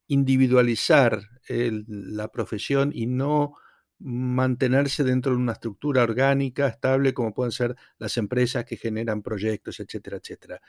individualizar 0.08 1.22
la 1.48 2.28
profesión 2.30 2.92
y 2.94 3.08
no 3.08 3.56
mantenerse 4.00 5.04
dentro 5.04 5.32
de 5.32 5.38
una 5.38 5.54
estructura 5.54 6.04
orgánica, 6.04 6.68
estable, 6.68 7.14
como 7.14 7.34
pueden 7.34 7.52
ser 7.52 7.76
las 7.98 8.18
empresas 8.18 8.66
que 8.66 8.78
generan 8.78 9.22
proyectos, 9.22 9.80
etcétera, 9.80 10.18
etcétera? 10.18 10.62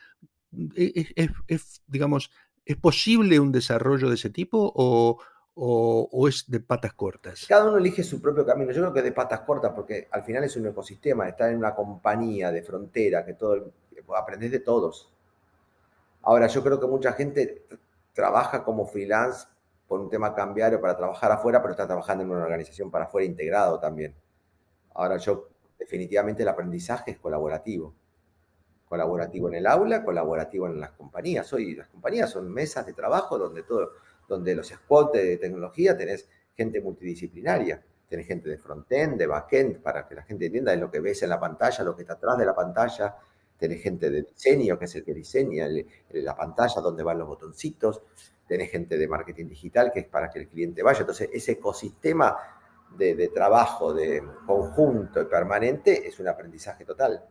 ¿Es, 0.76 1.34
es 1.48 1.82
digamos, 1.86 2.30
¿es 2.64 2.76
posible 2.76 3.40
un 3.40 3.52
desarrollo 3.52 4.08
de 4.08 4.14
ese 4.14 4.30
tipo 4.30 4.72
o, 4.74 5.18
o, 5.54 6.28
es 6.28 6.44
de 6.48 6.60
patas 6.60 6.94
cortas? 6.94 7.46
Cada 7.48 7.68
uno 7.68 7.78
elige 7.78 8.02
su 8.02 8.20
propio 8.20 8.44
camino. 8.44 8.72
Yo 8.72 8.82
creo 8.82 8.92
que 8.92 9.00
es 9.00 9.04
de 9.04 9.12
patas 9.12 9.40
cortas 9.40 9.72
porque 9.74 10.08
al 10.10 10.22
final 10.22 10.44
es 10.44 10.56
un 10.56 10.66
ecosistema, 10.66 11.28
estar 11.28 11.50
en 11.50 11.58
una 11.58 11.74
compañía 11.74 12.50
de 12.50 12.62
frontera 12.62 13.24
que 13.24 13.34
todo 13.34 13.72
aprendes 14.16 14.50
de 14.50 14.60
todos. 14.60 15.10
Ahora, 16.22 16.46
yo 16.46 16.62
creo 16.62 16.80
que 16.80 16.86
mucha 16.86 17.12
gente 17.12 17.66
trabaja 18.12 18.64
como 18.64 18.86
freelance 18.86 19.46
por 19.86 20.00
un 20.00 20.08
tema 20.08 20.34
cambiario 20.34 20.80
para 20.80 20.96
trabajar 20.96 21.32
afuera, 21.32 21.60
pero 21.60 21.72
está 21.72 21.86
trabajando 21.86 22.24
en 22.24 22.30
una 22.30 22.42
organización 22.42 22.90
para 22.90 23.04
afuera 23.04 23.26
integrado 23.26 23.78
también. 23.78 24.14
Ahora, 24.94 25.16
yo 25.18 25.48
definitivamente 25.78 26.42
el 26.42 26.48
aprendizaje 26.48 27.12
es 27.12 27.18
colaborativo. 27.18 27.94
Colaborativo 28.86 29.48
en 29.48 29.54
el 29.54 29.66
aula, 29.66 30.04
colaborativo 30.04 30.66
en 30.66 30.80
las 30.80 30.92
compañías. 30.92 31.52
Hoy 31.52 31.74
las 31.74 31.88
compañías 31.88 32.30
son 32.30 32.50
mesas 32.50 32.86
de 32.86 32.92
trabajo 32.92 33.38
donde 33.38 33.62
todo, 33.62 33.92
donde 34.28 34.54
los 34.54 34.68
squads 34.68 35.12
de 35.12 35.36
tecnología 35.36 35.96
tenés 35.96 36.28
gente 36.56 36.80
multidisciplinaria, 36.80 37.82
tenés 38.08 38.26
gente 38.26 38.48
de 38.48 38.58
frontend, 38.58 39.18
de 39.18 39.26
backend, 39.26 39.82
para 39.82 40.06
que 40.06 40.14
la 40.14 40.22
gente 40.22 40.46
entienda 40.46 40.74
lo 40.76 40.90
que 40.90 41.00
ves 41.00 41.22
en 41.22 41.30
la 41.30 41.40
pantalla, 41.40 41.84
lo 41.84 41.96
que 41.96 42.02
está 42.02 42.14
atrás 42.14 42.38
de 42.38 42.46
la 42.46 42.54
pantalla, 42.54 43.16
tenés 43.56 43.82
gente 43.82 44.10
de 44.10 44.22
diseño, 44.22 44.78
que 44.78 44.84
es 44.84 44.94
el 44.94 45.04
que 45.04 45.14
diseña 45.14 45.68
la 46.10 46.36
pantalla, 46.36 46.80
donde 46.80 47.02
van 47.02 47.18
los 47.18 47.28
botoncitos, 47.28 48.02
tenés 48.46 48.70
gente 48.70 48.98
de 48.98 49.08
marketing 49.08 49.46
digital, 49.46 49.90
que 49.92 50.00
es 50.00 50.06
para 50.06 50.30
que 50.30 50.40
el 50.40 50.48
cliente 50.48 50.82
vaya. 50.82 51.00
Entonces, 51.00 51.30
ese 51.32 51.52
ecosistema 51.52 52.36
de, 52.96 53.28
trabajo, 53.28 53.92
de 53.92 54.22
conjunto 54.46 55.20
y 55.20 55.24
permanente, 55.24 56.06
es 56.06 56.18
un 56.20 56.28
aprendizaje 56.28 56.84
total. 56.84 57.24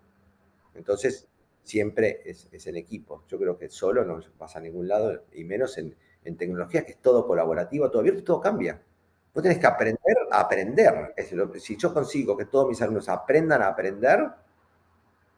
Entonces, 0.75 1.27
siempre 1.62 2.22
es, 2.25 2.67
en 2.67 2.75
equipo. 2.75 3.24
Yo 3.27 3.38
creo 3.38 3.58
que 3.58 3.70
solo 3.70 4.03
no 4.03 4.20
pasa 4.38 4.60
a 4.60 4.62
ningún 4.62 4.88
lado, 4.88 5.24
y 5.34 5.43
menos 5.43 5.77
en, 5.77 5.96
en 6.25 6.36
tecnología, 6.36 6.86
que 6.86 6.91
es 6.91 6.98
todo 6.98 7.25
colaborativo, 7.25 7.89
todo 7.89 8.01
abierto, 8.01 8.24
todo 8.24 8.41
cambia. 8.41 8.82
Vos 9.34 9.41
tenés 9.41 9.58
que 9.58 9.67
aprender 9.67 10.17
a 10.32 10.41
aprender. 10.41 11.13
si 11.60 11.77
yo 11.77 11.93
consigo 11.93 12.38
que 12.38 12.46
todos 12.46 12.67
mis 12.70 12.82
alumnos 12.82 13.10
aprendan 13.10 13.62
a 13.62 13.67
aprender, 13.67 14.29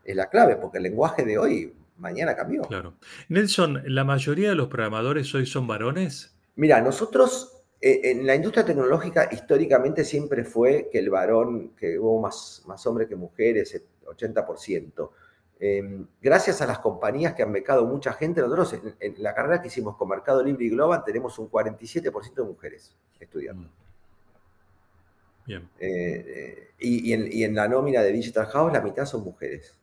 es 0.03 0.15
la 0.15 0.29
clave, 0.29 0.57
porque 0.57 0.77
el 0.77 0.83
lenguaje 0.83 1.23
de 1.23 1.37
hoy, 1.37 1.73
mañana 1.97 2.35
cambió. 2.35 2.63
Claro. 2.63 2.95
Nelson, 3.29 3.81
¿la 3.85 4.03
mayoría 4.03 4.49
de 4.49 4.55
los 4.55 4.67
programadores 4.67 5.33
hoy 5.35 5.45
son 5.45 5.67
varones? 5.67 6.35
Mira, 6.55 6.81
nosotros 6.81 7.63
eh, 7.81 8.01
en 8.03 8.25
la 8.25 8.35
industria 8.35 8.65
tecnológica 8.65 9.29
históricamente 9.31 10.03
siempre 10.03 10.43
fue 10.43 10.89
que 10.91 10.99
el 10.99 11.09
varón, 11.09 11.75
que 11.75 11.99
hubo 11.99 12.21
más, 12.21 12.63
más 12.65 12.85
hombres 12.87 13.07
que 13.07 13.15
mujeres, 13.15 13.81
80%. 14.05 15.09
Em, 15.57 16.05
gracias 16.21 16.61
a 16.61 16.65
las 16.65 16.79
compañías 16.79 17.33
que 17.33 17.43
han 17.43 17.53
becado 17.53 17.85
mucha 17.85 18.11
gente, 18.13 18.41
nosotros 18.41 18.75
en, 18.99 19.15
la 19.23 19.33
carrera 19.33 19.61
que 19.61 19.69
hicimos 19.69 19.95
con 19.95 20.09
Mercado 20.09 20.43
Libre 20.43 20.65
y 20.65 20.69
Global 20.69 21.03
tenemos 21.05 21.39
un 21.39 21.49
47% 21.49 22.35
de 22.35 22.43
mujeres 22.43 22.95
estudiando. 23.19 23.67
Mm. 23.67 23.71
Bien. 25.45 25.69
Eh, 25.79 26.25
eh, 26.27 26.73
y, 26.79 27.43
en, 27.43 27.55
la 27.55 27.67
nómina 27.67 28.01
de 28.01 28.11
Digital 28.11 28.47
House 28.47 28.73
la 28.73 28.81
mitad 28.81 29.05
son 29.05 29.23
mujeres. 29.23 29.77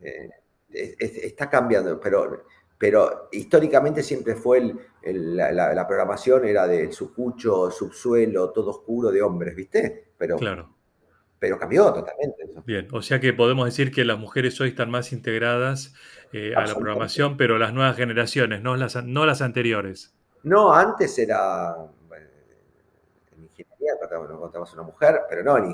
Eh, 0.00 0.30
está 0.70 1.48
cambiando, 1.48 1.98
pero, 2.00 2.44
pero 2.76 3.28
históricamente 3.32 4.02
siempre 4.02 4.34
fue 4.34 4.74
la, 5.02 5.86
programación 5.86 6.44
era 6.46 6.66
del 6.66 6.92
sucucho, 6.92 7.70
subsuelo, 7.70 8.50
todo 8.50 8.70
oscuro 8.70 9.10
de 9.10 9.22
hombres, 9.22 9.54
¿viste? 9.54 10.12
Pero 10.16 10.36
claro 10.36 10.78
pero 11.38 11.58
cambió 11.58 11.92
totalmente. 11.92 12.48
Bien, 12.66 12.88
o 12.92 13.02
sea 13.02 13.20
que 13.20 13.32
podemos 13.32 13.66
decir 13.66 13.92
que 13.92 14.04
las 14.04 14.18
mujeres 14.18 14.60
hoy 14.60 14.70
están 14.70 14.90
más 14.90 15.12
integradas 15.12 15.94
eh, 16.32 16.52
a 16.56 16.66
la 16.66 16.74
programación, 16.74 17.36
pero 17.36 17.58
las 17.58 17.72
nuevas 17.72 17.96
generaciones, 17.96 18.62
no 18.62 18.76
las, 18.76 19.02
no 19.04 19.24
las 19.24 19.40
anteriores. 19.40 20.14
No, 20.42 20.72
antes 20.74 21.18
era 21.18 21.76
en 23.36 23.44
ingeniería, 23.44 23.92
no 24.28 24.40
contamos 24.40 24.72
una 24.74 24.82
mujer, 24.82 25.20
pero 25.28 25.42
no 25.42 25.56
en, 25.58 25.66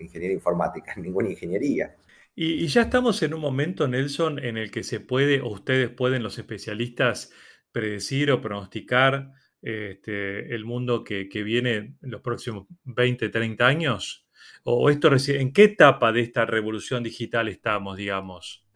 ingeniería 0.00 0.32
informática, 0.32 0.92
en 0.96 1.02
ninguna 1.02 1.28
ingeniería. 1.28 1.94
Y, 2.38 2.66
ya 2.66 2.82
estamos 2.82 3.22
en 3.22 3.32
un 3.32 3.40
momento, 3.40 3.88
Nelson, 3.88 4.38
en 4.38 4.58
el 4.58 4.70
que 4.70 4.84
se 4.84 5.00
puede, 5.00 5.40
o 5.40 5.48
ustedes 5.48 5.88
pueden, 5.88 6.22
los 6.22 6.38
especialistas, 6.38 7.32
predecir 7.72 8.30
o 8.30 8.42
pronosticar 8.42 9.32
este, 9.62 10.54
el 10.54 10.66
mundo 10.66 11.02
que, 11.02 11.24
viene 11.32 11.96
en 12.02 12.10
los 12.10 12.20
próximos 12.20 12.66
20, 12.84 13.30
30 13.30 13.66
años? 13.66 14.28
¿O 14.64 14.90
esto 14.90 15.10
¿En 15.28 15.52
qué 15.54 15.64
etapa 15.64 16.12
de 16.12 16.20
esta 16.20 16.44
revolución 16.44 17.02
digital 17.02 17.48
estamos, 17.48 17.96
digamos? 17.96 18.66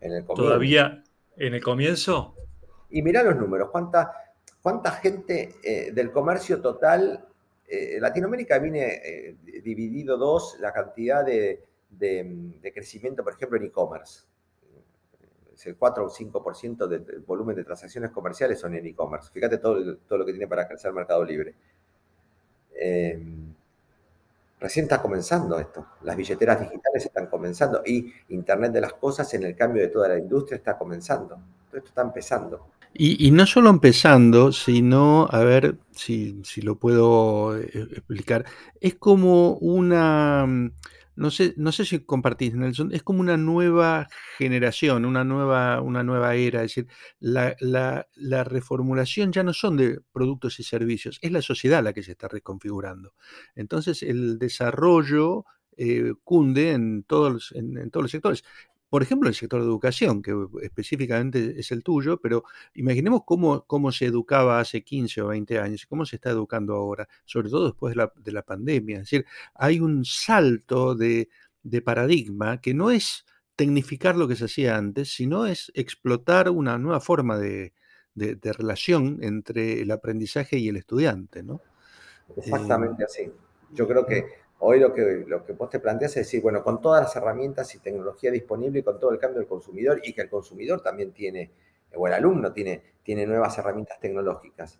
En 0.00 0.12
el 0.12 0.24
¿Todavía 0.24 1.04
en 1.36 1.52
el 1.52 1.62
comienzo? 1.62 2.34
Y 2.88 3.02
mira 3.02 3.22
los 3.22 3.36
números, 3.36 3.68
cuánta, 3.70 4.12
cuánta 4.62 4.92
gente 4.92 5.56
eh, 5.62 5.92
del 5.92 6.10
comercio 6.12 6.62
total, 6.62 7.26
eh, 7.68 7.98
Latinoamérica 8.00 8.58
viene 8.58 8.86
eh, 9.04 9.36
dividido 9.62 10.16
dos, 10.16 10.56
la 10.60 10.72
cantidad 10.72 11.24
de, 11.26 11.62
de 11.90 12.72
crecimiento, 12.74 13.24
por 13.24 13.34
ejemplo, 13.34 13.58
en 13.58 13.64
e-commerce 13.64 14.24
el 15.64 15.76
4 15.76 16.04
o 16.04 16.10
5% 16.10 16.86
del 16.86 17.24
volumen 17.26 17.56
de 17.56 17.64
transacciones 17.64 18.10
comerciales 18.10 18.60
son 18.60 18.74
en 18.74 18.86
e-commerce. 18.86 19.30
Fíjate 19.32 19.58
todo, 19.58 19.96
todo, 19.96 20.18
lo 20.18 20.26
que 20.26 20.32
tiene 20.32 20.46
para 20.46 20.68
crecer 20.68 20.92
Mercado 20.92 21.24
Libre. 21.24 21.54
Em, 22.74 23.54
recién 24.60 24.84
está 24.84 25.00
comenzando 25.00 25.58
esto. 25.58 25.86
Las 26.02 26.16
billeteras 26.16 26.60
digitales 26.60 27.06
están 27.06 27.26
comenzando 27.28 27.82
y 27.86 28.12
Internet 28.28 28.72
de 28.72 28.82
las 28.82 28.92
Cosas 28.94 29.32
en 29.34 29.44
el 29.44 29.56
cambio 29.56 29.82
de 29.82 29.88
toda 29.88 30.08
la 30.08 30.18
industria 30.18 30.56
está 30.56 30.76
comenzando. 30.76 31.38
Todo 31.70 31.78
esto 31.78 31.88
está 31.88 32.02
empezando. 32.02 32.68
Y, 32.98 33.30
no 33.30 33.44
solo 33.44 33.68
empezando, 33.68 34.52
sino, 34.52 35.28
a 35.30 35.44
ver 35.44 35.76
si, 35.90 36.40
si 36.44 36.62
lo 36.62 36.76
puedo 36.76 37.54
eh, 37.58 37.68
explicar, 37.92 38.46
es 38.80 38.94
como 38.94 39.52
una 39.56 40.46
no 41.16 41.30
sé, 41.30 41.54
no 41.56 41.72
sé 41.72 41.84
si 41.84 42.00
compartís, 42.00 42.54
Nelson, 42.54 42.92
es 42.92 43.02
como 43.02 43.20
una 43.20 43.36
nueva 43.36 44.08
generación, 44.38 45.04
una 45.04 45.24
nueva, 45.24 45.80
una 45.80 46.02
nueva 46.02 46.34
era. 46.34 46.62
Es 46.62 46.74
decir, 46.74 46.88
la, 47.18 47.56
la, 47.60 48.44
reformulación 48.44 49.32
ya 49.32 49.42
no 49.42 49.52
son 49.52 49.76
de 49.76 50.00
productos 50.12 50.60
y 50.60 50.62
servicios, 50.62 51.18
es 51.22 51.32
la 51.32 51.42
sociedad 51.42 51.82
la 51.82 51.92
que 51.92 52.02
se 52.02 52.12
está 52.12 52.28
reconfigurando. 52.28 53.14
Entonces, 53.54 54.02
el 54.02 54.38
desarrollo 54.38 55.44
eh, 55.76 56.12
cunde 56.22 56.72
en 56.72 57.02
todos, 57.02 57.52
en 57.54 57.90
todos 57.90 58.04
los 58.04 58.10
sectores 58.10 58.44
por 58.96 59.02
ejemplo, 59.02 59.28
el 59.28 59.34
sector 59.34 59.60
de 59.60 59.66
educación, 59.66 60.22
que 60.22 60.34
específicamente 60.62 61.60
es 61.60 61.70
el 61.70 61.82
tuyo, 61.82 62.18
pero 62.18 62.44
imaginemos 62.72 63.24
cómo, 63.26 63.66
cómo 63.66 63.92
se 63.92 64.06
educaba 64.06 64.58
hace 64.58 64.84
15 64.84 65.20
o 65.20 65.26
20 65.26 65.58
años 65.58 65.82
y 65.82 65.86
cómo 65.86 66.06
se 66.06 66.16
está 66.16 66.30
educando 66.30 66.74
ahora, 66.74 67.06
sobre 67.26 67.50
todo 67.50 67.66
después 67.66 67.94
de 67.94 67.96
la, 67.96 68.12
de 68.16 68.32
la 68.32 68.40
pandemia. 68.40 68.96
Es 68.96 69.02
decir, 69.02 69.26
hay 69.54 69.80
un 69.80 70.06
salto 70.06 70.94
de, 70.94 71.28
paradigma 71.84 72.58
que 72.62 72.72
no 72.72 72.90
es 72.90 73.26
tecnificar 73.54 74.16
lo 74.16 74.26
que 74.26 74.36
se 74.36 74.46
hacía 74.46 74.78
antes, 74.78 75.12
sino 75.12 75.44
es 75.44 75.70
explotar 75.74 76.48
una 76.48 76.78
nueva 76.78 77.00
forma 77.00 77.36
de, 77.36 77.74
relación 78.14 79.18
entre 79.20 79.82
el 79.82 79.90
aprendizaje 79.90 80.56
y 80.56 80.68
el 80.70 80.76
estudiante, 80.78 81.42
¿no? 81.42 81.60
Exactamente 82.34 83.02
eh, 83.02 83.06
así. 83.06 83.32
Yo 83.74 83.86
creo 83.86 84.06
que 84.06 84.24
Hoy 84.58 84.80
lo 84.80 84.92
que, 84.92 85.24
lo 85.26 85.44
que 85.44 85.52
vos 85.52 85.68
te 85.68 85.80
planteas 85.80 86.12
es 86.12 86.26
decir, 86.26 86.42
bueno, 86.42 86.62
con 86.62 86.80
todas 86.80 87.02
las 87.02 87.16
herramientas 87.16 87.74
y 87.74 87.78
tecnología 87.78 88.30
disponible 88.30 88.80
y 88.80 88.82
con 88.82 88.98
todo 88.98 89.10
el 89.10 89.18
cambio 89.18 89.40
del 89.40 89.48
consumidor 89.48 90.00
y 90.02 90.14
que 90.14 90.22
el 90.22 90.30
consumidor 90.30 90.80
también 90.80 91.12
tiene, 91.12 91.50
o 91.94 92.06
el 92.06 92.14
alumno 92.14 92.52
tiene, 92.52 92.82
tiene 93.02 93.26
nuevas 93.26 93.56
herramientas 93.58 94.00
tecnológicas. 94.00 94.78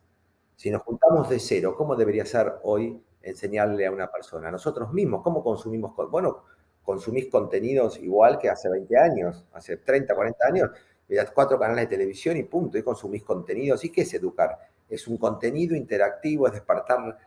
Si 0.56 0.71
nos 0.71 0.83
juntamos 0.83 1.28
de 1.28 1.38
cero, 1.38 1.75
¿cómo 1.76 1.95
debería 1.95 2.25
ser 2.25 2.54
hoy 2.62 2.99
enseñarle 3.23 3.87
a 3.87 3.90
una 3.92 4.11
persona? 4.11 4.50
Nosotros 4.50 4.92
mismos, 4.92 5.23
¿cómo 5.23 5.45
consumimos? 5.45 5.95
Bueno, 6.11 6.45
consumís 6.83 7.28
contenidos 7.28 7.99
igual 7.99 8.38
que 8.38 8.49
hace 8.49 8.71
20 8.71 8.97
años, 8.99 9.45
hace 9.52 9.76
30, 9.76 10.14
40 10.14 10.47
años, 10.47 10.71
das 11.09 11.30
cuatro 11.30 11.59
canales 11.59 11.85
de 11.85 11.97
televisión 11.97 12.37
y 12.38 12.45
punto, 12.45 12.78
y 12.78 12.83
consumís 12.83 13.23
contenidos. 13.23 13.85
¿Y 13.85 13.92
qué 13.92 14.02
es 14.02 14.14
educar? 14.14 14.59
Es 14.88 15.06
un 15.06 15.18
contenido 15.18 15.76
interactivo, 15.76 16.47
es 16.47 16.54
despertar, 16.54 17.18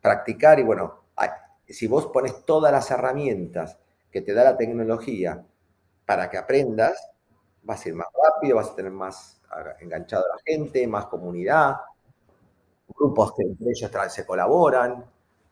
practicar 0.00 0.58
y 0.58 0.62
bueno, 0.62 1.00
si 1.72 1.86
vos 1.86 2.06
pones 2.06 2.44
todas 2.44 2.72
las 2.72 2.90
herramientas 2.90 3.78
que 4.10 4.20
te 4.20 4.32
da 4.32 4.44
la 4.44 4.56
tecnología 4.56 5.44
para 6.04 6.28
que 6.28 6.38
aprendas, 6.38 7.10
vas 7.62 7.84
a 7.84 7.88
ir 7.88 7.94
más 7.94 8.08
rápido, 8.12 8.56
vas 8.56 8.70
a 8.70 8.74
tener 8.74 8.92
más 8.92 9.40
enganchado 9.80 10.24
a 10.24 10.36
la 10.36 10.42
gente, 10.44 10.86
más 10.86 11.06
comunidad, 11.06 11.76
grupos 12.88 13.32
que 13.36 13.44
entre 13.44 13.70
ellos 13.70 13.90
se 14.12 14.26
colaboran. 14.26 15.04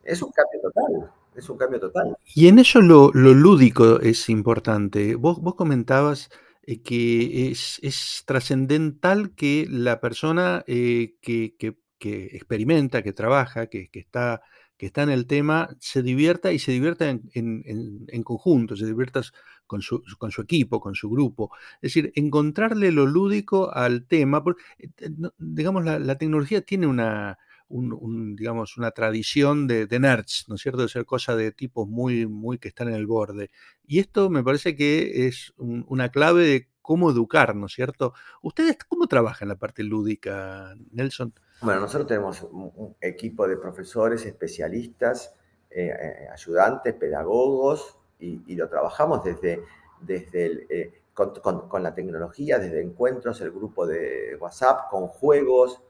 Es 0.03 0.21
un 0.21 0.31
cambio 0.31 0.61
total, 0.61 1.11
es 1.35 1.49
un 1.49 1.57
cambio 1.57 1.79
total. 1.79 2.17
Y 2.35 2.47
en 2.47 2.59
eso 2.59 2.81
lo, 2.81 3.11
lúdico 3.11 3.99
es 3.99 4.29
importante. 4.29 5.15
Vos, 5.15 5.39
vos 5.41 5.55
comentabas 5.55 6.29
eh, 6.63 6.81
que 6.81 7.51
es, 7.51 8.23
trascendental 8.25 9.33
que 9.35 9.65
la 9.69 9.99
persona 9.99 10.63
eh, 10.67 11.15
que, 11.21 11.55
experimenta, 11.99 13.01
que 13.01 13.13
trabaja, 13.13 13.67
que, 13.67 13.89
está, 13.93 14.41
que 14.79 14.87
está 14.87 15.03
en 15.03 15.11
el 15.11 15.27
tema, 15.27 15.69
se 15.79 16.01
divierta 16.01 16.51
y 16.51 16.57
se 16.57 16.71
divierta 16.71 17.07
en, 17.09 17.29
en 17.33 18.23
conjunto, 18.23 18.75
se 18.75 18.87
divierta 18.87 19.21
con 19.69 19.83
su, 19.83 20.01
con 20.17 20.31
su, 20.31 20.41
equipo, 20.41 20.81
con 20.81 20.95
su 20.95 21.11
grupo. 21.11 21.51
Es 21.75 21.93
decir, 21.93 22.11
encontrarle 22.15 22.91
lo 22.91 23.05
lúdico 23.05 23.71
al 23.71 24.07
tema. 24.07 24.43
Porque, 24.43 24.63
eh, 24.79 25.11
digamos, 25.37 25.85
la, 25.85 26.17
tecnología 26.17 26.61
tiene 26.61 26.87
una, 26.87 27.37
digamos, 27.69 28.77
una 28.77 28.89
tradición 28.91 29.67
de, 29.67 29.87
nerds, 29.99 30.45
¿no 30.47 30.55
es 30.55 30.61
cierto? 30.61 30.81
De 30.81 30.89
ser 30.89 31.05
cosa 31.05 31.35
de 31.35 31.51
tipos 31.51 31.87
muy, 31.87 32.25
muy 32.25 32.57
que 32.57 32.69
están 32.69 32.87
en 32.87 32.95
el 32.95 33.05
borde. 33.05 33.51
Y 33.85 33.99
esto 33.99 34.31
me 34.31 34.43
parece 34.43 34.75
que 34.75 35.27
es 35.27 35.53
una 35.57 36.09
clave 36.09 36.43
de 36.47 36.67
cómo 36.89 37.11
educar, 37.11 37.55
¿no 37.55 37.67
es 37.67 37.73
cierto? 37.73 38.15
¿Ustedes 38.41 38.75
cómo 38.87 39.05
trabajan 39.05 39.47
la 39.47 39.57
parte 39.57 39.83
lúdica, 39.83 40.73
Nelson? 40.89 41.35
Bueno, 41.61 41.81
nosotros 41.81 42.07
tenemos 42.07 42.41
un, 42.41 42.95
equipo 42.99 43.47
de 43.47 43.57
profesores, 43.57 44.25
especialistas, 44.25 45.35
eh, 45.69 45.93
eh, 45.95 46.27
ayudantes, 46.33 46.95
pedagogos, 46.95 47.95
y, 48.17 48.55
lo 48.55 48.67
trabajamos 48.67 49.23
desde, 49.23 49.61
desde 50.01 50.45
el, 50.47 50.65
eh, 50.67 51.01
con, 51.13 51.83
la 51.83 51.93
tecnología, 51.93 52.57
desde 52.57 52.81
encuentros, 52.81 53.39
el 53.41 53.51
grupo 53.51 53.85
de 53.85 54.35
WhatsApp, 54.39 54.89
con 54.89 55.05
juegos. 55.09 55.83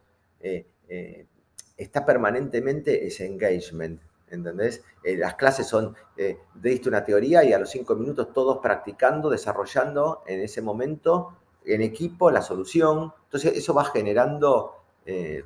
Está 1.78 2.06
permanentemente 2.06 3.08
ese 3.08 3.26
engagement, 3.26 4.02
¿entendés? 4.32 4.84
las 5.04 5.36
clases 5.36 5.68
son, 5.68 5.96
diste 6.56 6.90
una 6.90 7.04
teoría 7.04 7.44
y 7.44 7.54
a 7.54 7.60
los 7.60 7.70
cinco 7.70 7.96
minutos 7.96 8.34
todos 8.34 8.60
practicando, 8.60 9.30
desarrollando 9.30 10.24
en 10.28 10.42
ese 10.42 10.62
momento 10.62 11.38
en 11.66 11.82
equipo 11.82 12.32
la 12.32 12.42
solución. 12.42 13.14
Entonces 13.26 13.56
eso 13.56 13.74
va 13.74 13.86
generando, 13.86 14.76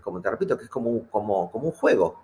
como 0.01 0.21
te 0.21 0.31
repito, 0.31 0.57
que 0.57 0.65
es 0.65 0.69
como, 0.69 0.89
un 0.89 1.71
juego 1.71 2.23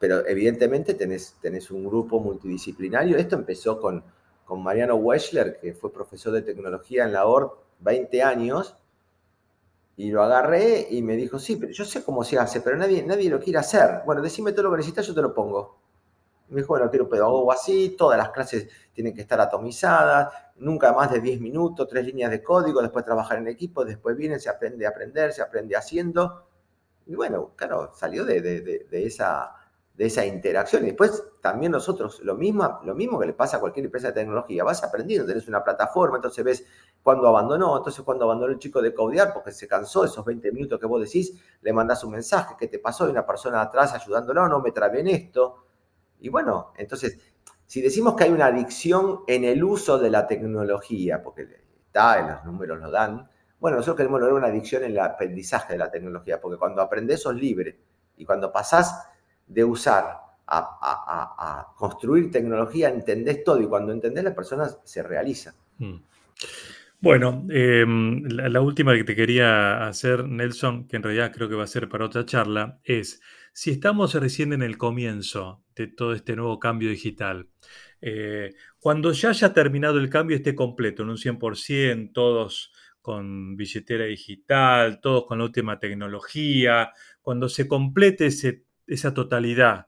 pero 0.00 0.26
evidentemente 0.26 0.94
tenés, 0.94 1.70
un 1.70 1.84
grupo 1.84 2.18
multidisciplinario. 2.20 3.18
Esto 3.18 3.36
empezó 3.36 3.78
con, 3.78 4.02
con 4.46 4.62
Mariano 4.62 4.94
Weschler, 4.94 5.60
que 5.60 5.74
fue 5.74 5.92
profesor 5.92 6.32
de 6.32 6.40
tecnología 6.40 7.04
en 7.04 7.12
la 7.12 7.26
ORT 7.26 7.52
20 7.80 8.22
años, 8.22 8.76
y 10.00 10.10
lo 10.10 10.22
agarré 10.22 10.86
y 10.88 11.02
me 11.02 11.14
dijo, 11.14 11.38
sí, 11.38 11.56
pero 11.56 11.72
yo 11.72 11.84
sé 11.84 12.02
cómo 12.02 12.24
se 12.24 12.38
hace, 12.38 12.62
pero 12.62 12.74
nadie, 12.74 13.02
nadie 13.02 13.28
lo 13.28 13.38
quiere 13.38 13.58
hacer. 13.58 14.00
Bueno, 14.06 14.22
decime 14.22 14.52
todo 14.52 14.62
lo 14.62 14.70
que 14.70 14.78
necesitas, 14.78 15.06
yo 15.06 15.14
te 15.14 15.20
lo 15.20 15.34
pongo. 15.34 15.78
Me 16.48 16.62
dijo, 16.62 16.68
bueno, 16.68 16.88
quiero 16.88 17.06
pedagogo 17.06 17.52
así, 17.52 17.96
todas 17.98 18.16
las 18.16 18.30
clases 18.30 18.66
tienen 18.94 19.14
que 19.14 19.20
estar 19.20 19.38
atomizadas, 19.42 20.32
nunca 20.56 20.94
más 20.94 21.12
de 21.12 21.20
10 21.20 21.42
minutos, 21.42 21.86
tres 21.86 22.06
líneas 22.06 22.30
de 22.30 22.42
código, 22.42 22.80
después 22.80 23.04
trabajar 23.04 23.36
en 23.36 23.48
equipo, 23.48 23.84
después 23.84 24.16
viene, 24.16 24.38
se 24.38 24.48
aprende 24.48 24.86
a 24.86 24.88
aprender, 24.88 25.34
se 25.34 25.42
aprende 25.42 25.76
haciendo. 25.76 26.46
Y 27.04 27.14
bueno, 27.14 27.52
claro, 27.54 27.92
salió 27.94 28.24
de, 28.24 28.40
de 28.40 29.06
esa 29.06 29.54
de 30.00 30.06
esa 30.06 30.24
interacción. 30.24 30.84
Y 30.84 30.86
después 30.86 31.22
también 31.42 31.72
nosotros, 31.72 32.20
lo 32.22 32.34
mismo, 32.34 32.80
lo 32.84 32.94
mismo 32.94 33.20
que 33.20 33.26
le 33.26 33.34
pasa 33.34 33.58
a 33.58 33.60
cualquier 33.60 33.84
empresa 33.84 34.06
de 34.06 34.14
tecnología, 34.14 34.64
vas 34.64 34.82
aprendiendo, 34.82 35.26
tenés 35.26 35.46
una 35.46 35.62
plataforma, 35.62 36.16
entonces 36.16 36.42
ves 36.42 36.66
cuando 37.02 37.28
abandonó, 37.28 37.76
entonces 37.78 38.04
cuando 38.04 38.24
abandonó 38.24 38.52
el 38.52 38.58
chico 38.58 38.82
de 38.82 38.92
codear 38.92 39.32
porque 39.32 39.52
se 39.52 39.66
cansó 39.66 40.04
esos 40.04 40.24
20 40.24 40.52
minutos 40.52 40.78
que 40.78 40.86
vos 40.86 41.00
decís, 41.00 41.32
le 41.62 41.72
mandás 41.72 42.04
un 42.04 42.12
mensaje, 42.12 42.54
¿qué 42.58 42.68
te 42.68 42.78
pasó? 42.78 43.04
Hay 43.04 43.10
una 43.10 43.26
persona 43.26 43.60
atrás 43.60 43.94
ayudándolo, 43.94 44.48
no 44.48 44.60
me 44.60 44.72
trabé 44.72 45.00
en 45.00 45.08
esto. 45.08 45.64
Y 46.20 46.28
bueno, 46.28 46.72
entonces, 46.76 47.18
si 47.66 47.80
decimos 47.80 48.14
que 48.14 48.24
hay 48.24 48.30
una 48.30 48.46
adicción 48.46 49.20
en 49.26 49.44
el 49.44 49.64
uso 49.64 49.98
de 49.98 50.10
la 50.10 50.26
tecnología, 50.26 51.22
porque 51.22 51.48
está, 51.86 52.20
en 52.20 52.28
los 52.28 52.44
números 52.44 52.78
lo 52.78 52.90
dan, 52.90 53.28
bueno, 53.58 53.76
nosotros 53.76 53.96
queremos 53.96 54.20
lograr 54.20 54.38
una 54.38 54.48
adicción 54.48 54.84
en 54.84 54.92
el 54.92 54.98
aprendizaje 54.98 55.74
de 55.74 55.78
la 55.78 55.90
tecnología, 55.90 56.40
porque 56.40 56.58
cuando 56.58 56.82
aprendes 56.82 57.22
sos 57.22 57.34
libre 57.34 57.78
y 58.16 58.24
cuando 58.24 58.52
pasás 58.52 59.08
de 59.46 59.64
usar 59.64 60.18
a, 60.46 61.72
construir 61.76 62.30
tecnología, 62.30 62.88
entendés 62.88 63.44
todo 63.44 63.60
y 63.60 63.66
cuando 63.66 63.92
entendés 63.92 64.24
las 64.24 64.34
personas 64.34 64.78
se 64.84 65.02
realizan. 65.02 65.54
Mm. 65.78 65.96
Bueno, 67.02 67.46
em, 67.48 68.24
la, 68.28 68.60
última 68.60 68.94
que 68.94 69.04
te 69.04 69.16
quería 69.16 69.86
hacer, 69.86 70.28
Nelson, 70.28 70.86
que 70.86 70.96
en 70.96 71.02
realidad 71.02 71.32
creo 71.32 71.48
que 71.48 71.54
va 71.54 71.64
a 71.64 71.66
ser 71.66 71.88
para 71.88 72.04
otra 72.04 72.26
charla, 72.26 72.78
es 72.84 73.22
si 73.54 73.70
estamos 73.70 74.14
recién 74.14 74.52
en 74.52 74.60
el 74.60 74.76
comienzo 74.76 75.64
de 75.74 75.86
todo 75.86 76.12
este 76.12 76.36
nuevo 76.36 76.58
cambio 76.58 76.90
digital, 76.90 77.48
eh, 78.02 78.52
cuando 78.78 79.12
ya 79.12 79.30
haya 79.30 79.52
terminado 79.54 79.98
el 79.98 80.10
cambio 80.10 80.36
esté 80.36 80.54
completo, 80.54 81.02
en 81.02 81.10
un 81.10 81.16
100%, 81.16 82.12
todos 82.12 82.70
con 83.00 83.56
billetera 83.56 84.04
digital, 84.04 85.00
todos 85.00 85.24
con 85.26 85.38
la 85.38 85.44
última 85.44 85.78
tecnología, 85.78 86.92
cuando 87.22 87.48
se 87.48 87.66
complete 87.66 88.28
esa 88.86 89.14
totalidad 89.14 89.86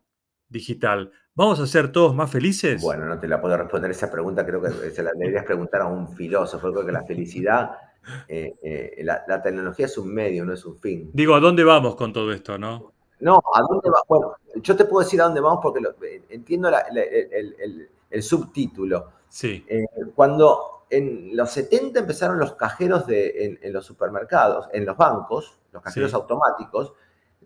digital, 0.53 1.11
¿vamos 1.35 1.59
a 1.59 1.67
ser 1.67 1.91
todos 1.91 2.15
más 2.15 2.31
felices? 2.31 2.81
Bueno, 2.83 3.07
no 3.07 3.19
te 3.19 3.27
la 3.27 3.41
puedo 3.41 3.57
responder 3.57 3.91
esa 3.91 4.11
pregunta, 4.11 4.47
creo 4.47 4.63
que 4.63 4.91
se 4.91 5.03
la 5.03 5.11
deberías 5.15 5.45
preguntar 5.45 5.81
a 5.81 5.87
un 5.87 6.15
filósofo, 6.15 6.71
creo 6.73 6.87
que 6.87 6.93
la 6.93 7.05
felicidad, 7.05 7.73
eh, 8.29 8.55
eh, 8.63 9.03
la, 9.03 9.43
tecnología 9.43 9.87
es 9.87 9.97
un 9.99 10.13
medio, 10.13 10.45
no 10.45 10.53
es 10.53 10.65
un 10.65 10.79
fin. 10.79 11.11
Digo, 11.13 11.35
¿a 11.35 11.41
dónde 11.41 11.65
vamos 11.65 11.97
con 11.97 12.13
todo 12.13 12.33
esto, 12.33 12.59
no? 12.59 12.93
No, 13.21 13.41
¿a 13.55 13.61
dónde 13.63 13.89
va? 13.89 14.01
Bueno, 14.09 14.35
yo 14.57 14.77
te 14.77 14.85
puedo 14.85 15.05
decir 15.05 15.21
a 15.21 15.25
dónde 15.25 15.41
vamos 15.41 15.61
porque 15.63 15.81
eh, 16.07 16.23
entiendo 16.29 16.71
el, 18.11 18.23
subtítulo. 18.23 19.11
Sí. 19.29 19.65
cuando 20.15 20.85
en 20.91 21.35
los 21.35 21.51
70 21.53 22.01
empezaron 22.01 22.39
los 22.39 22.55
cajeros 22.55 23.07
de, 23.07 23.59
en, 23.63 23.73
los 23.73 23.87
supermercados, 23.87 24.69
en 24.75 24.85
los 24.85 24.95
bancos, 24.95 25.59
los 25.73 25.83
cajeros 25.83 26.13
automáticos, 26.13 26.93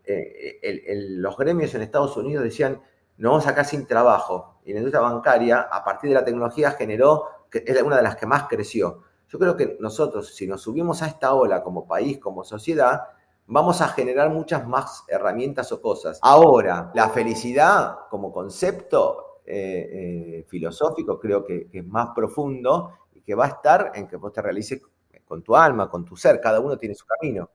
los 0.03 1.37
gremios 1.37 1.73
en 1.77 1.83
Estados 1.83 2.17
Unidos 2.17 2.43
decían, 2.43 2.81
no 3.19 3.31
vamos 3.31 3.47
a 3.47 3.51
sacar 3.51 3.65
sin 3.65 3.87
trabajo. 3.87 4.61
Y 4.65 4.73
la 4.73 4.79
industria 4.79 5.01
bancaria, 5.01 5.61
a 5.61 5.85
partir 5.85 6.11
de 6.11 6.15
la 6.15 6.25
tecnología, 6.25 6.73
generó, 6.73 7.25
es 7.53 7.83
una 7.83 7.97
de 7.97 8.03
las 8.03 8.17
que 8.17 8.27
más 8.27 8.49
creció. 8.49 9.03
Yo 9.29 9.39
creo 9.39 9.57
que 9.57 9.77
nosotros, 9.81 10.35
si 10.35 10.47
nos 10.47 10.63
subimos 10.63 11.03
a 11.03 11.07
esta 11.07 11.35
ola 11.35 11.63
como 11.63 11.87
país, 11.87 12.19
como 12.19 12.45
sociedad, 12.45 13.03
vamos 13.47 13.81
a 13.81 13.89
generar 13.89 14.31
muchas 14.31 14.67
más 14.67 15.05
herramientas 15.09 15.71
o 15.73 15.81
cosas. 15.81 16.19
Ahora, 16.23 16.91
la 16.95 17.09
felicidad 17.09 17.97
como 18.11 18.33
concepto 18.33 19.41
eh, 19.45 20.41
eh, 20.41 20.47
filosófico 20.49 21.21
creo 21.21 21.45
que, 21.45 21.69
que, 21.69 21.79
es 21.79 21.87
más 21.87 22.09
profundo 22.15 22.93
y 23.15 23.21
que 23.21 23.35
va 23.35 23.45
a 23.45 23.49
estar 23.49 23.93
en 23.95 24.09
que 24.09 24.17
vos 24.17 24.33
te 24.33 24.43
realices 24.43 24.83
con 25.25 25.43
tu 25.43 25.57
alma, 25.57 25.91
con 25.91 26.05
tu 26.05 26.17
ser. 26.17 26.41
Cada 26.41 26.61
uno 26.61 26.77
tiene 26.77 26.95
su 26.95 27.05
camino. 27.07 27.51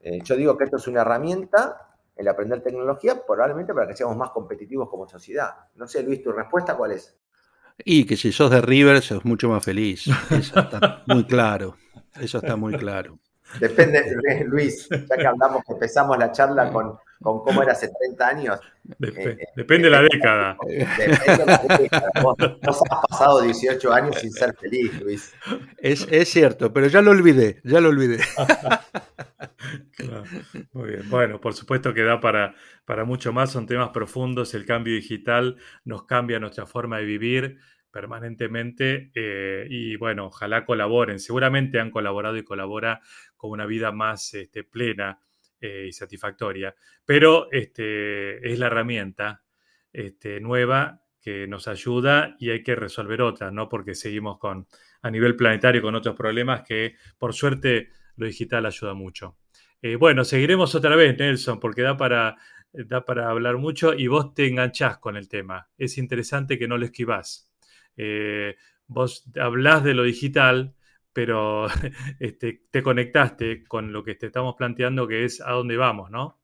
Eh, 0.00 0.20
yo 0.22 0.36
digo 0.36 0.56
que 0.56 0.64
esto 0.64 0.76
es 0.76 0.86
una 0.86 1.00
herramienta, 1.00 1.87
el 2.18 2.28
aprender 2.28 2.60
tecnología, 2.62 3.22
probablemente 3.24 3.72
para 3.72 3.86
que 3.86 3.96
seamos 3.96 4.16
más 4.16 4.30
competitivos 4.30 4.90
como 4.90 5.08
sociedad. 5.08 5.54
No 5.76 5.86
sé, 5.86 6.02
Luis, 6.02 6.22
¿tu 6.22 6.32
respuesta 6.32 6.76
cuál 6.76 6.92
es? 6.92 7.16
Y 7.84 8.04
que 8.04 8.16
si 8.16 8.32
sos 8.32 8.50
de 8.50 8.60
River, 8.60 9.00
sos 9.00 9.24
mucho 9.24 9.48
más 9.48 9.64
feliz. 9.64 10.08
Eso 10.30 10.60
está 10.60 11.04
muy 11.06 11.24
claro. 11.24 11.76
Eso 12.20 12.38
está 12.38 12.56
muy 12.56 12.76
claro. 12.76 13.18
Depende, 13.60 14.04
Luis, 14.46 14.88
ya 14.90 15.16
que 15.16 15.26
hablamos, 15.26 15.62
empezamos 15.68 16.18
la 16.18 16.32
charla 16.32 16.70
con, 16.72 16.98
con 17.20 17.40
cómo 17.42 17.62
era 17.62 17.72
hace 17.72 17.88
30 17.88 18.28
años. 18.28 18.60
Eh, 19.02 19.36
depende 19.56 19.88
de 19.88 19.90
la 19.90 20.02
década. 20.02 20.56
Depende 20.66 21.36
de 21.36 21.46
la 21.46 21.76
década. 21.78 22.10
Vos, 22.22 22.36
has 22.40 23.00
pasado 23.08 23.42
18 23.42 23.92
años 23.92 24.16
sin 24.16 24.32
ser 24.32 24.54
feliz, 24.56 25.00
Luis. 25.00 25.34
Es, 25.78 26.06
es 26.10 26.28
cierto, 26.28 26.72
pero 26.72 26.86
ya 26.86 27.02
lo 27.02 27.10
olvidé, 27.10 27.60
ya 27.64 27.80
lo 27.80 27.88
olvidé. 27.88 28.18
muy 30.72 30.90
bien. 30.90 31.10
Bueno, 31.10 31.40
por 31.40 31.54
supuesto 31.54 31.92
que 31.92 32.02
da 32.02 32.20
para, 32.20 32.54
para 32.84 33.04
mucho 33.04 33.32
más, 33.32 33.50
son 33.50 33.66
temas 33.66 33.90
profundos. 33.90 34.54
El 34.54 34.64
cambio 34.64 34.94
digital 34.94 35.56
nos 35.84 36.04
cambia 36.04 36.38
nuestra 36.38 36.66
forma 36.66 36.98
de 36.98 37.04
vivir 37.04 37.58
permanentemente 37.90 39.10
eh, 39.14 39.66
y 39.68 39.96
bueno, 39.96 40.26
ojalá 40.26 40.64
colaboren. 40.64 41.18
Seguramente 41.18 41.80
han 41.80 41.90
colaborado 41.90 42.36
y 42.36 42.44
colabora 42.44 43.00
con 43.36 43.50
una 43.50 43.66
vida 43.66 43.92
más 43.92 44.34
este, 44.34 44.62
plena 44.62 45.20
eh, 45.60 45.86
y 45.88 45.92
satisfactoria. 45.92 46.74
Pero 47.04 47.50
este, 47.50 48.50
es 48.50 48.58
la 48.58 48.66
herramienta 48.66 49.42
este, 49.92 50.40
nueva 50.40 51.02
que 51.20 51.46
nos 51.46 51.68
ayuda 51.68 52.36
y 52.38 52.50
hay 52.50 52.62
que 52.62 52.74
resolver 52.74 53.22
otras, 53.22 53.52
¿no? 53.52 53.68
Porque 53.68 53.94
seguimos 53.94 54.38
con, 54.38 54.66
a 55.02 55.10
nivel 55.10 55.36
planetario 55.36 55.82
con 55.82 55.94
otros 55.94 56.16
problemas 56.16 56.62
que, 56.62 56.94
por 57.18 57.34
suerte, 57.34 57.90
lo 58.16 58.26
digital 58.26 58.66
ayuda 58.66 58.94
mucho. 58.94 59.36
Eh, 59.82 59.96
bueno, 59.96 60.24
seguiremos 60.24 60.74
otra 60.74 60.96
vez, 60.96 61.16
Nelson, 61.18 61.60
porque 61.60 61.82
da 61.82 61.96
para, 61.96 62.36
da 62.72 63.04
para 63.04 63.30
hablar 63.30 63.58
mucho 63.58 63.94
y 63.94 64.06
vos 64.06 64.34
te 64.34 64.46
enganchás 64.46 64.98
con 64.98 65.16
el 65.16 65.28
tema. 65.28 65.68
Es 65.76 65.98
interesante 65.98 66.58
que 66.58 66.68
no 66.68 66.78
lo 66.78 66.84
esquivás. 66.84 67.50
Eh, 67.96 68.56
vos 68.86 69.24
hablás 69.38 69.84
de 69.84 69.94
lo 69.94 70.02
digital, 70.02 70.74
pero 71.18 71.66
este, 72.20 72.66
te 72.70 72.80
conectaste 72.80 73.64
con 73.64 73.92
lo 73.92 74.04
que 74.04 74.14
te 74.14 74.26
estamos 74.26 74.54
planteando, 74.54 75.08
que 75.08 75.24
es 75.24 75.40
a 75.40 75.50
dónde 75.50 75.76
vamos, 75.76 76.12
¿no? 76.12 76.38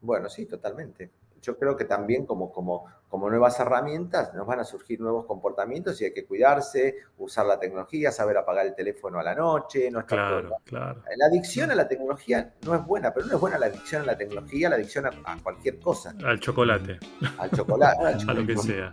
Bueno, 0.00 0.28
sí, 0.28 0.46
totalmente 0.46 1.12
yo 1.46 1.56
creo 1.56 1.76
que 1.76 1.84
también 1.84 2.26
como, 2.26 2.50
como, 2.50 2.86
como 3.08 3.30
nuevas 3.30 3.60
herramientas 3.60 4.34
nos 4.34 4.48
van 4.48 4.58
a 4.58 4.64
surgir 4.64 5.00
nuevos 5.00 5.26
comportamientos 5.26 6.00
y 6.00 6.06
hay 6.06 6.12
que 6.12 6.24
cuidarse, 6.24 6.96
usar 7.18 7.46
la 7.46 7.60
tecnología, 7.60 8.10
saber 8.10 8.36
apagar 8.36 8.66
el 8.66 8.74
teléfono 8.74 9.20
a 9.20 9.22
la 9.22 9.32
noche, 9.32 9.88
no 9.92 10.00
estar 10.00 10.18
claro, 10.18 10.56
claro. 10.64 11.02
La 11.16 11.26
adicción 11.26 11.70
a 11.70 11.76
la 11.76 11.86
tecnología 11.86 12.54
no 12.64 12.74
es 12.74 12.84
buena, 12.84 13.14
pero 13.14 13.26
no 13.26 13.34
es 13.36 13.40
buena 13.40 13.58
la 13.58 13.66
adicción 13.66 14.02
a 14.02 14.06
la 14.06 14.18
tecnología, 14.18 14.68
la 14.68 14.74
adicción 14.74 15.06
a, 15.06 15.38
cualquier 15.40 15.78
cosa. 15.78 16.14
Al 16.24 16.40
chocolate. 16.40 16.98
Al 17.38 17.50
chocolate. 17.52 18.24
a 18.28 18.34
lo 18.34 18.44
que 18.44 18.56
sea. 18.56 18.90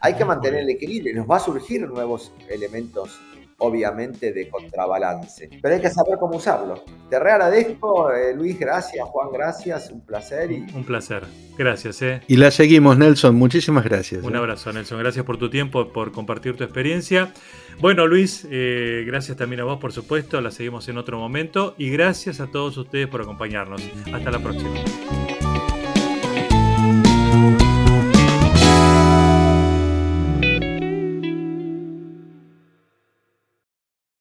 Hay 0.00 0.14
que 0.14 0.26
mantener 0.26 0.60
el 0.60 0.68
equilibrio 0.68 1.12
y 1.12 1.16
nos 1.16 1.30
va 1.30 1.36
a 1.36 1.40
surgir 1.40 1.88
nuevos 1.88 2.34
elementos 2.50 3.18
obviamente 3.58 4.32
de 4.32 4.48
contrabalance. 4.48 5.48
Pero 5.62 5.74
hay 5.74 5.80
que 5.80 5.90
saber 5.90 6.18
cómo 6.18 6.36
usarlo. 6.36 6.84
Te 7.08 7.16
agradezco, 7.16 8.12
eh, 8.12 8.34
Luis, 8.34 8.58
gracias, 8.58 9.06
Juan, 9.08 9.28
gracias, 9.32 9.90
un 9.90 10.00
placer. 10.00 10.50
Y... 10.50 10.66
Un 10.74 10.84
placer, 10.84 11.22
gracias. 11.56 12.02
Eh. 12.02 12.20
Y 12.26 12.36
la 12.36 12.50
seguimos, 12.50 12.98
Nelson, 12.98 13.34
muchísimas 13.34 13.84
gracias. 13.84 14.22
Un 14.24 14.34
eh. 14.34 14.38
abrazo, 14.38 14.72
Nelson, 14.72 14.98
gracias 14.98 15.24
por 15.24 15.36
tu 15.36 15.50
tiempo, 15.50 15.92
por 15.92 16.12
compartir 16.12 16.56
tu 16.56 16.64
experiencia. 16.64 17.32
Bueno, 17.80 18.06
Luis, 18.06 18.46
eh, 18.50 19.04
gracias 19.06 19.36
también 19.36 19.60
a 19.60 19.64
vos, 19.64 19.78
por 19.78 19.92
supuesto, 19.92 20.40
la 20.40 20.50
seguimos 20.50 20.88
en 20.88 20.98
otro 20.98 21.18
momento 21.18 21.74
y 21.78 21.90
gracias 21.90 22.40
a 22.40 22.46
todos 22.46 22.76
ustedes 22.76 23.08
por 23.08 23.22
acompañarnos. 23.22 23.82
Hasta 24.12 24.30
la 24.30 24.38
próxima. 24.38 24.74